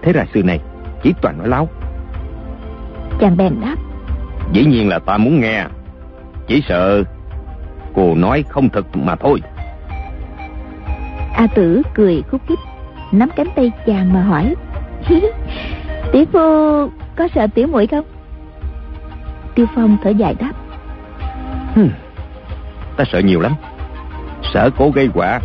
[0.02, 0.60] Thế ra sư này
[1.02, 1.68] chỉ toàn nói láo.
[3.22, 3.76] Chàng bèn đáp.
[4.52, 5.64] Dĩ nhiên là ta muốn nghe.
[6.46, 7.02] Chỉ sợ
[7.94, 9.40] cô nói không thật mà thôi.
[11.34, 12.58] A Tử cười khúc khích,
[13.12, 14.54] nắm cánh tay chàng mà hỏi.
[16.12, 16.38] Tỷ phu
[17.16, 18.04] có sợ tiểu muội không?
[19.54, 20.52] Tiêu Phong thở dài đáp.
[21.74, 21.90] Hmm,
[22.96, 23.52] ta sợ nhiều lắm.
[24.54, 25.40] Sợ cô gây họa,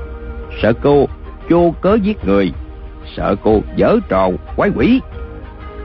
[0.61, 1.07] sợ cô
[1.49, 2.51] vô cớ giết người,
[3.15, 5.01] sợ cô dở trò quái quỷ.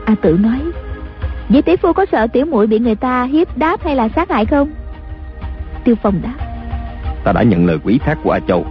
[0.05, 0.59] A Tử nói.
[1.49, 4.29] Vậy tỷ phu có sợ tiểu muội bị người ta hiếp đáp hay là sát
[4.29, 4.69] hại không?
[5.83, 6.33] Tiêu Phong đáp.
[7.23, 8.65] Ta đã nhận lời quỷ thác của A Châu,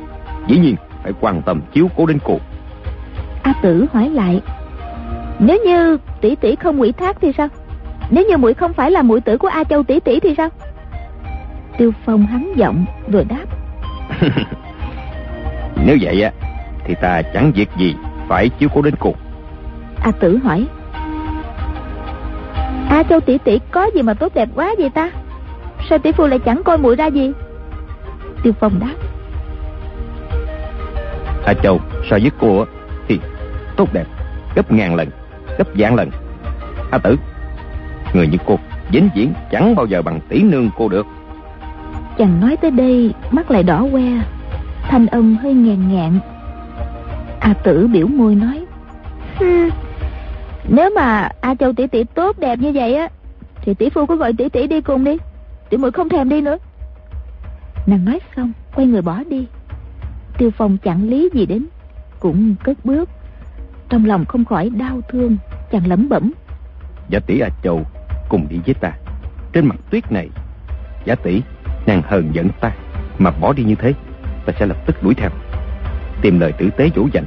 [0.49, 2.39] dĩ nhiên phải quan tâm chiếu cố đến cô.
[3.43, 4.41] A Tử hỏi lại.
[5.39, 7.49] Nếu như tỷ tỷ không quỷ thác thì sao?
[8.11, 10.49] Nếu như muội không phải là muội tử của A Châu tỷ tỷ thì sao?
[11.79, 13.45] Tiêu Phong hắn giọng rồi đáp.
[15.87, 16.31] Nếu vậy á
[16.85, 17.95] thì ta chẳng việc gì
[18.29, 19.15] phải chiếu cố đến cô.
[20.03, 20.67] A Tử hỏi.
[22.93, 25.11] A Châu tỷ tỷ có gì mà tốt đẹp quá vậy ta?
[25.89, 27.33] Sao tỷ phu lại chẳng coi muội ra gì?
[28.43, 28.95] Tiêu Phong đáp.
[31.45, 31.81] A Châu
[32.11, 32.65] so với cô á
[33.09, 33.21] thì
[33.77, 34.05] tốt đẹp
[34.55, 35.09] gấp ngàn lần,
[35.59, 36.11] gấp vạn lần.
[36.91, 37.17] A Tử,
[38.15, 38.59] người như cô
[38.91, 41.07] vĩnh viễn chẳng bao giờ bằng tỷ nương cô được.
[42.19, 44.23] Chàng nói tới đây mắt lại đỏ que
[44.83, 46.19] Thanh âm hơi ngàn ngạn
[47.41, 48.65] A tử biểu môi nói
[49.39, 49.69] "Hừ,
[50.69, 53.09] nếu mà A Châu tỷ tỷ tốt đẹp như vậy á
[53.63, 55.17] Thì tỷ phu cứ gọi tỷ tỷ đi cùng đi.
[55.71, 56.59] Tỷ muội không thèm đi nữa.
[57.87, 59.47] Nàng nói xong quay người bỏ đi.
[60.39, 61.67] Tiêu Phong chẳng lý gì đến
[62.21, 63.09] Cũng cất bước.
[63.89, 65.37] Trong lòng không khỏi đau thương
[65.71, 66.33] Chàng lẩm bẩm.
[67.09, 67.85] Giả tỷ A Châu
[68.29, 68.93] cùng đi với ta.
[69.53, 70.29] Trên mặt tuyết này,
[71.05, 71.43] giả tỷ
[71.87, 72.73] nàng hờn giận ta
[73.19, 73.95] mà bỏ đi như thế,
[74.47, 75.31] ta sẽ lập tức đuổi theo,
[76.23, 77.25] tìm lời tử tế dỗ dành.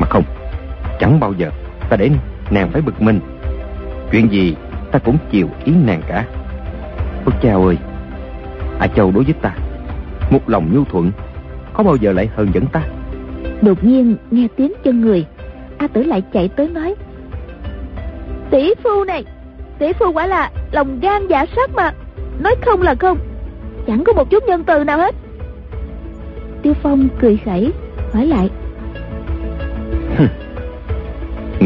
[0.00, 0.24] Mà không,
[1.00, 1.50] chẳng bao giờ
[1.88, 2.10] ta để
[2.50, 3.20] nàng phải bực mình.
[4.12, 4.56] Chuyện gì
[4.92, 6.24] ta cũng chiều ý nàng cả.
[7.24, 7.76] Ôi chào ơi,
[8.78, 9.54] A Châu đối với ta,
[10.30, 11.12] một lòng nhu thuận,
[11.72, 12.82] có bao giờ lại hờn giận ta?
[13.62, 15.26] Đột nhiên nghe tiếng chân người
[15.78, 16.94] A tử lại chạy tới nói
[18.50, 19.24] Tỷ phu này
[19.78, 21.92] tỷ phu quả là lòng gan dạ sắt mà
[22.38, 23.18] nói không là không
[23.86, 25.14] chẳng có một chút nhân từ nào hết
[26.62, 27.72] tiêu phong cười khẩy
[28.12, 28.50] hỏi lại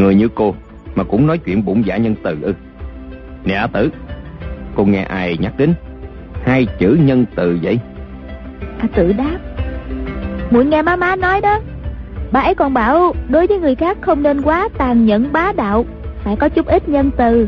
[0.01, 0.55] người như cô
[0.95, 2.53] mà cũng nói chuyện bụng dạ nhân từ ư.
[3.45, 3.89] Nè á tử
[4.75, 5.73] cô nghe ai nhắc đến
[6.43, 7.79] hai chữ nhân từ vậy?
[8.79, 9.37] A tử đáp
[10.51, 11.59] muội nghe má má nói đó.
[12.31, 15.85] Bà ấy còn bảo đối với người khác không nên quá tàn nhẫn bá đạo
[16.23, 17.47] phải có chút ít nhân từ.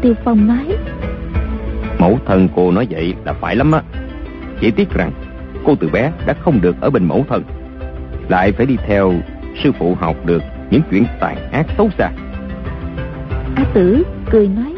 [0.00, 0.76] Tiêu phong nói
[1.98, 3.82] mẫu thân cô nói vậy là phải lắm á.
[4.60, 5.10] Chỉ tiếc rằng
[5.64, 7.42] cô từ bé đã không được ở bên mẫu thân
[8.28, 9.12] lại phải đi theo
[9.62, 10.42] sư phụ học được
[10.74, 12.10] những chuyện tàn ác xấu xa.
[13.56, 14.74] A tử cười nói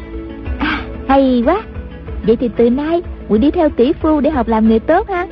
[0.58, 1.62] à hay quá.
[2.26, 5.26] Vậy thì từ nay muội đi theo tỷ phu để học làm người tốt ha.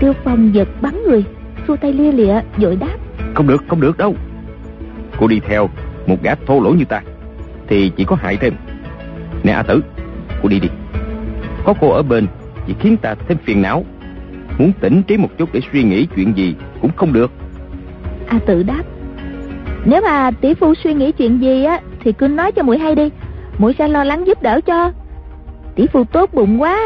[0.00, 1.24] Tiêu phong giật bắn người
[1.68, 2.96] xua tay lia lịa vội đáp
[3.34, 4.14] không được không được đâu.
[5.18, 5.68] Cô đi theo
[6.06, 7.02] một gã thô lỗ như ta
[7.68, 8.54] thì chỉ có hại thêm.
[9.42, 9.80] Nè a tử
[10.42, 10.68] cô đi đi.
[11.64, 12.26] Có cô ở bên
[12.66, 13.84] chỉ khiến ta thêm phiền não.
[14.58, 17.30] Muốn tỉnh trí một chút để suy nghĩ chuyện gì cũng không được.
[18.26, 18.82] A tử đáp
[19.84, 22.94] nếu mà tỷ phu suy nghĩ chuyện gì á thì cứ nói cho muội hay
[22.94, 23.10] đi.
[23.58, 24.92] Muội sẽ lo lắng giúp đỡ cho.
[25.74, 26.78] Tỷ phu tốt bụng quá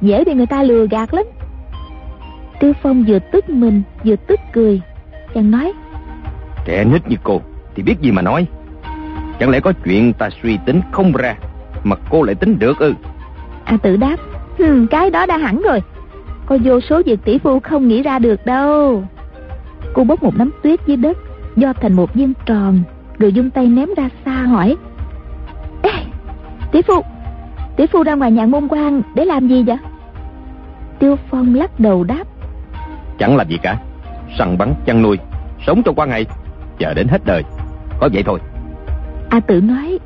[0.00, 1.24] dễ bị người ta lừa gạt lắm.
[2.60, 4.80] Tiêu phong vừa tức mình vừa tức cười
[5.34, 5.72] chàng nói
[6.64, 7.40] trẻ nít như cô
[7.74, 8.46] thì biết gì mà nói?
[9.40, 11.36] Chẳng lẽ có chuyện ta suy tính không ra
[11.84, 12.94] mà cô lại tính được ư?
[13.64, 14.16] A tử đáp
[14.58, 15.82] hmm, cái đó đã hẳn rồi.
[16.46, 19.04] Có vô số việc tỷ phu không nghĩ ra được đâu.
[19.94, 21.18] Cô bốc một nắm tuyết dưới đất
[21.56, 22.82] do thành một viên tròn
[23.18, 24.76] rồi dung tay ném ra xa hỏi.
[25.82, 25.90] Ê,
[26.72, 27.02] tỷ phu
[27.76, 29.76] tỷ phu ra ngoài nhạn môn quan để làm gì vậy?
[30.98, 32.24] Tiêu phong lắc đầu đáp.
[33.18, 33.76] Chẳng làm gì cả
[34.38, 35.18] săn bắn chăn nuôi
[35.66, 36.26] sống trong qua ngày
[36.78, 37.42] chờ đến hết đời
[38.00, 38.38] có vậy thôi.
[39.30, 39.98] A tử nói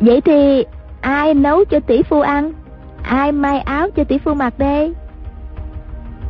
[0.00, 0.64] vậy thì
[1.00, 2.52] ai nấu cho tỷ phu ăn?
[3.02, 4.94] Ai may áo cho tỷ phu mặc đây?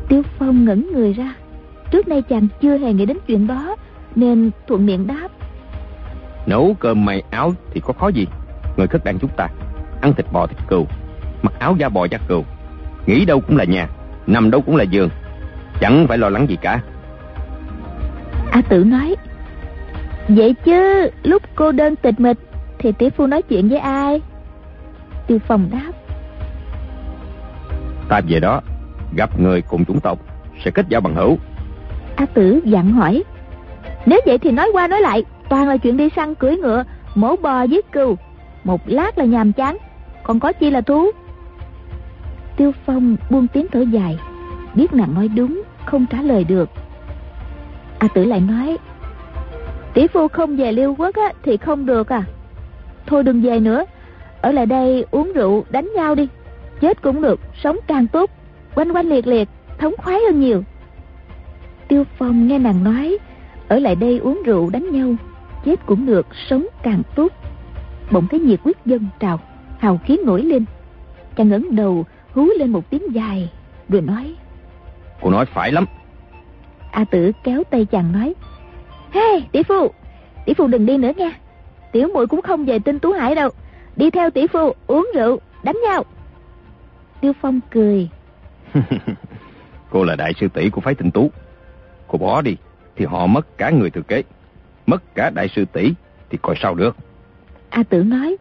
[0.08, 1.34] Tiêu phong ngẩn người ra.
[1.90, 3.76] Trước nay chàng chưa hề nghĩ đến chuyện đó
[4.16, 5.28] nên thuận miệng đáp.
[6.46, 8.26] Nấu cơm may áo thì có khó gì?
[8.76, 9.48] Người khất đàn chúng ta
[10.00, 10.86] ăn thịt bò thịt cừu
[11.42, 12.44] mặc áo da bò da cừu.
[13.06, 13.88] Nghĩ đâu cũng là nhà
[14.26, 15.08] nằm đâu cũng là giường.
[15.80, 16.80] Chẳng phải lo lắng gì cả.
[18.50, 19.16] A tử nói
[20.28, 22.38] vậy chứ lúc cô đơn tịch mịch
[22.78, 24.20] thì tỷ phu nói chuyện với ai?
[25.26, 25.92] Tiêu phong đáp
[28.08, 28.60] ta về đó
[29.16, 30.18] gặp người cùng chủng tộc
[30.64, 31.38] sẽ kết giao bằng hữu.
[32.16, 33.22] A tử dặn hỏi
[34.06, 36.84] nếu vậy thì nói qua nói lại toàn là chuyện đi săn cưỡi ngựa
[37.14, 38.16] mổ bò giết cừu.
[38.64, 39.76] Một lát là nhàm chán
[40.22, 41.10] còn có chi là thú?
[42.56, 44.18] Tiêu phong buông tiếng thở dài
[44.74, 46.70] biết nàng nói đúng không trả lời được.
[47.98, 48.78] A tử lại nói
[49.94, 52.22] tỷ phu không về liêu quốc á, thì không được à.
[53.06, 53.84] Thôi đừng về nữa
[54.40, 56.28] ở lại đây uống rượu đánh nhau đi.
[56.80, 58.30] Chết cũng được sống càng tốt
[58.74, 59.48] quanh quanh liệt liệt
[59.78, 60.62] thống khoái hơn nhiều.
[61.88, 63.18] Tiêu phong nghe nàng nói
[63.68, 65.14] ở lại đây uống rượu đánh nhau
[65.64, 67.32] chết cũng được sống càng tốt.
[68.10, 69.40] Bỗng thấy nhiệt quyết dân trào
[69.78, 70.64] hào khí nổi lên.
[71.36, 73.50] Chàng ngẩng đầu hú lên một tiếng dài
[73.88, 74.34] rồi nói
[75.20, 75.86] cô nói phải lắm.
[76.90, 78.34] A tử kéo tay chàng nói
[79.10, 79.90] hey tỷ phu
[80.46, 81.30] tỷ phu đừng đi nữa nha.
[81.92, 83.50] Tiểu muội cũng không về tinh tú hải đâu.
[83.96, 86.04] Đi theo tỷ phu uống rượu đánh nhau.
[87.20, 88.08] Tiêu phong cười.
[89.90, 91.30] cô là đại sư tỷ của phái tinh tú.
[92.08, 92.56] Cô bỏ đi
[92.96, 94.22] thì họ mất cả người thừa kế
[94.86, 95.92] mất cả đại sư tỷ
[96.30, 96.96] thì coi sao được?
[97.70, 98.36] A tử nói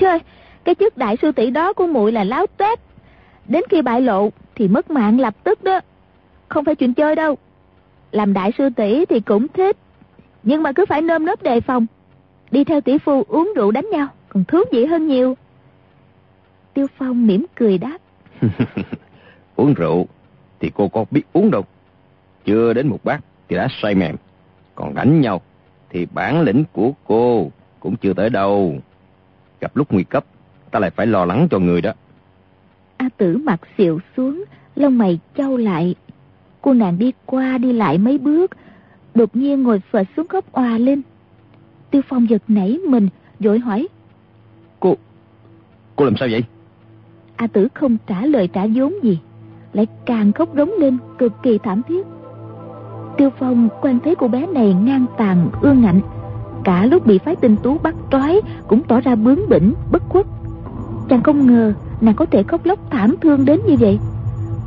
[0.00, 0.18] chơi
[0.64, 2.78] cái chức đại sư tỷ đó của muội là láo tét
[3.48, 5.80] đến khi bại lộ thì mất mạng lập tức đó.
[6.48, 7.36] Không phải chuyện chơi đâu.
[8.12, 9.76] Làm đại sư tỷ thì cũng thích
[10.42, 11.86] nhưng mà cứ phải nơm nớp đề phòng.
[12.50, 15.36] Đi theo tỷ phu uống rượu đánh nhau còn thú vị hơn nhiều.
[16.74, 17.98] Tiêu phong mỉm cười đáp
[19.56, 20.06] uống rượu
[20.60, 21.64] thì cô có biết uống đâu.
[22.44, 24.16] Chưa đến một bát thì đã say mềm.
[24.74, 25.40] Còn đánh nhau
[25.90, 28.76] thì bản lĩnh của cô cũng chưa tới đâu.
[29.60, 30.24] Gặp lúc nguy cấp
[30.70, 31.92] ta lại phải lo lắng cho người đó.
[32.96, 34.44] A tử mặt xịu xuống
[34.76, 35.94] lông mày trâu lại.
[36.60, 38.50] Cô nàng đi qua đi lại mấy bước
[39.14, 41.02] đột nhiên ngồi phật xuống khóc òa lên.
[41.90, 43.08] Tiêu phong giật nảy mình
[43.40, 43.88] vội hỏi
[44.80, 44.96] cô
[45.96, 46.44] cô làm sao vậy?
[47.36, 49.18] A tử không trả lời trả vốn gì
[49.72, 52.06] lại càng khóc rống lên cực kỳ thảm thiết
[53.16, 56.00] tiêu phong quan thấy cô bé này ngang tàn ương ngạnh.
[56.64, 60.26] Cả lúc bị phái tinh tú bắt trói cũng tỏ ra bướng bỉnh bất khuất.
[61.08, 63.98] Chàng không ngờ nàng có thể khóc lóc thảm thương đến như vậy.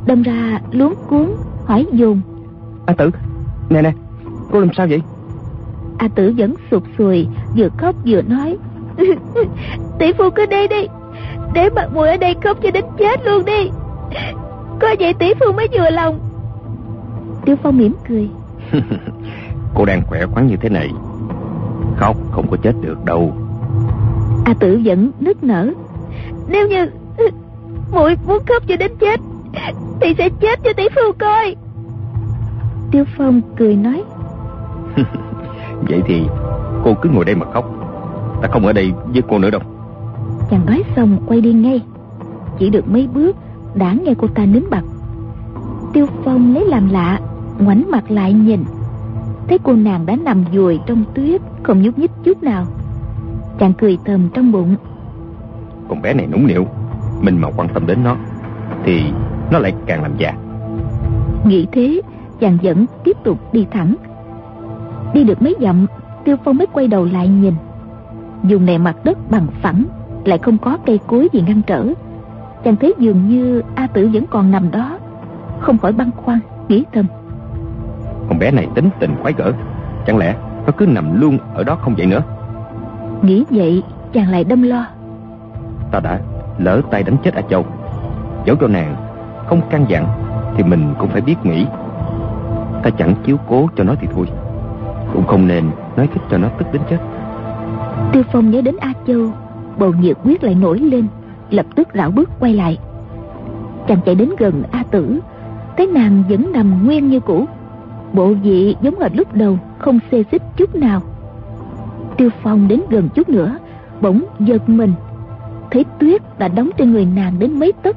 [0.06, 1.28] Đâm ra luống cuốn
[1.66, 2.20] hỏi dồn.
[2.86, 3.10] A tử
[3.70, 3.92] nè nè
[4.50, 5.02] cô làm sao vậy?
[5.98, 7.26] A tử vẫn sụt sùi
[7.56, 8.56] vừa khóc vừa nói.
[9.98, 10.86] Tỷ phu cứ đi đi
[11.54, 13.70] để mặt mùi ở đây khóc cho đến chết luôn đi.
[14.80, 16.18] Có vậy tỷ phu mới vừa lòng.
[17.44, 18.28] Tiêu phong mỉm cười.
[19.74, 20.90] cô đang khỏe khoắn như thế này.
[21.96, 23.32] Khóc không có chết được đâu.
[24.44, 25.72] A tử vẫn nức nở.
[26.48, 26.90] Nếu như
[27.92, 29.20] muội muốn khóc cho đến chết
[30.00, 31.56] thì sẽ chết cho tỷ phu coi.
[32.90, 34.02] Tiêu phong cười nói.
[35.88, 36.22] Vậy thì
[36.84, 37.70] cô cứ ngồi đây mà khóc.
[38.42, 39.60] Ta không ở đây với cô nữa đâu.
[40.50, 41.82] Chàng nói xong quay đi ngay.
[42.58, 43.36] Chỉ được mấy bước
[43.74, 44.84] đã nghe cô ta nín bặt.
[45.92, 47.20] Tiêu phong lấy làm lạ
[47.58, 48.64] ngoảnh mặt lại nhìn.
[49.48, 52.64] Thấy cô nàng đã nằm dùi trong tuyết không nhúc nhích chút nào.
[53.58, 54.76] Chàng cười thầm trong bụng.
[55.88, 56.66] Con bé này nũng nịu
[57.22, 58.16] mình mà quan tâm đến nó
[58.84, 59.02] thì
[59.50, 60.34] nó lại càng làm già.
[61.44, 62.00] Nghĩ thế
[62.40, 63.94] chàng vẫn tiếp tục đi thẳng.
[65.14, 65.86] Đi được mấy dặm
[66.24, 67.54] tiêu phong mới quay đầu lại nhìn.
[68.44, 69.84] Dùng này mặt đất bằng phẳng
[70.24, 71.86] lại không có cây cối gì ngăn trở.
[72.64, 74.98] Chàng thấy dường như a tử vẫn còn nằm đó
[75.60, 76.38] không khỏi băn khoăn
[76.68, 77.06] nghĩ thầm
[78.28, 79.52] con bé này tính tình quái gở.
[80.06, 80.34] Chẳng lẽ
[80.66, 82.22] nó cứ nằm luôn ở đó không vậy nữa?
[83.22, 84.86] Nghĩ vậy chàng lại đâm lo.
[85.90, 86.20] Ta đã
[86.58, 87.64] lỡ tay đánh chết a châu.
[88.44, 88.96] Dẫu cho nàng
[89.46, 90.06] không căn dặn
[90.56, 91.66] thì mình cũng phải biết nghĩ.
[92.82, 94.26] Ta chẳng chiếu cố cho nó thì thôi.
[95.12, 96.98] Cũng không nên nói thích cho nó tức đến chết.
[98.12, 99.30] Tiêu phong nhớ đến a châu
[99.78, 101.06] bầu nhiệt quyết lại nổi lên
[101.50, 102.78] lập tức rảo bước quay lại.
[103.88, 105.20] Chàng chạy đến gần a tử.
[105.76, 107.46] Thấy nàng vẫn nằm nguyên như cũ
[108.12, 111.00] bộ vị giống hệt lúc đầu, không xê xích chút nào.
[112.16, 113.58] Tiêu phong đến gần chút nữa,
[114.00, 114.92] bỗng giật mình.
[115.70, 117.96] Thấy tuyết đã đóng trên người nàng đến mấy tấc.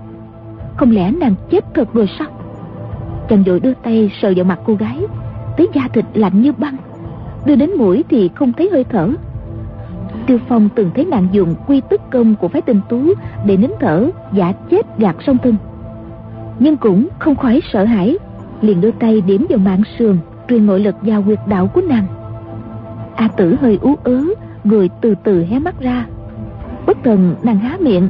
[0.75, 2.27] Không lẽ nàng chết thật rồi sao?
[3.29, 4.99] Chàng vội đưa tay sờ vào mặt cô gái,
[5.57, 6.75] thấy da thịt lạnh như băng.
[7.45, 9.09] Đưa đến mũi thì không thấy hơi thở.
[10.27, 13.01] Tiêu phong từng thấy nàng dùng quy tức công của phái tinh tú
[13.45, 15.55] để nín thở, giả chết gạt sông thân.
[16.59, 18.17] Nhưng cũng không khỏi sợ hãi
[18.61, 20.17] liền đưa tay điểm vào mạng sườn,
[20.49, 22.05] truyền nội lực vào quyệt đạo của nàng.
[23.15, 24.23] A tử hơi ú ớ,
[24.63, 26.05] người từ từ hé mắt ra.
[26.85, 28.07] Bất thần, nàng há miệng,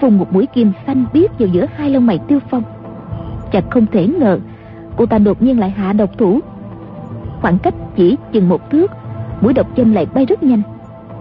[0.00, 2.62] phùng một mũi kim xanh biếc vào giữa hai lông mày tiêu phong.
[3.52, 4.38] Chặt không thể ngờ,
[4.96, 6.40] cô ta đột nhiên lại hạ độc thủ.
[7.40, 8.90] Khoảng cách chỉ chừng một thước,
[9.40, 10.62] mũi độc châm lại bay rất nhanh.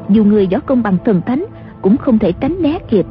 [0.09, 1.45] Dù người võ công bằng thần thánh,
[1.81, 3.05] cũng không thể tránh né kịp.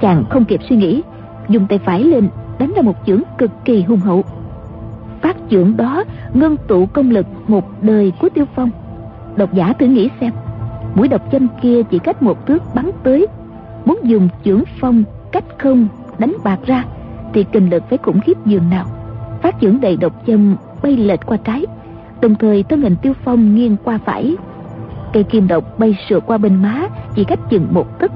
[0.00, 1.02] Chàng không kịp suy nghĩ,
[1.48, 2.28] dùng tay phải lên,
[2.58, 4.24] đánh ra một chưởng cực kỳ hung hậu
[5.22, 6.04] phát trưởng đó
[6.34, 8.70] ngân tụ công lực một đời của tiêu phong.
[9.36, 10.32] Độc giả thử nghĩ xem
[10.94, 13.26] mũi độc châm kia chỉ cách một thước bắn tới.
[13.84, 15.88] Muốn dùng trưởng phong cách không
[16.18, 16.84] đánh bạc ra,
[17.34, 18.86] thì kinh lực phải khủng khiếp dường nào.
[19.42, 21.66] Phát trưởng đầy độc châm bay lệch qua trái,
[22.20, 24.36] đồng thời thân hình tiêu phong nghiêng qua phải.
[25.12, 28.12] Cây kim độc bay sượt qua bên má, chỉ cách chừng một tấc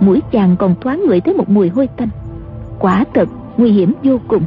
[0.00, 2.08] mũi chàng còn thoáng ngửi thấy một mùi hôi tanh.
[2.78, 4.42] Quả thật nguy hiểm vô cùng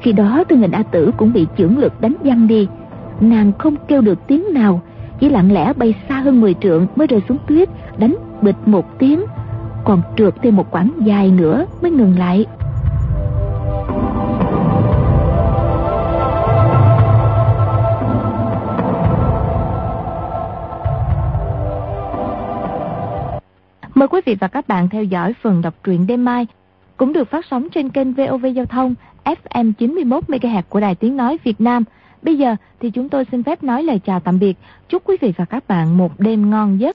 [0.00, 2.68] khi đó thân hình a tử cũng bị chưởng lực đánh văng đi.
[3.20, 4.80] Nàng không kêu được tiếng nào,
[5.20, 7.68] chỉ lặng lẽ bay xa hơn 10 trượng mới rơi xuống tuyết,
[7.98, 9.24] đánh bịch một tiếng,
[9.84, 12.46] còn trượt thêm một quãng dài nữa mới ngừng lại.
[23.94, 26.46] Mời quý vị và các bạn theo dõi phần đọc truyện đêm mai,
[26.96, 28.94] cũng được phát sóng trên kênh VOV Giao thông
[29.28, 31.84] FM 91 MHz của Đài Tiếng nói Việt Nam.
[32.22, 34.56] Bây giờ thì chúng tôi xin phép nói lời chào tạm biệt.
[34.88, 36.86] Chúc quý vị và các bạn một đêm ngon giấc.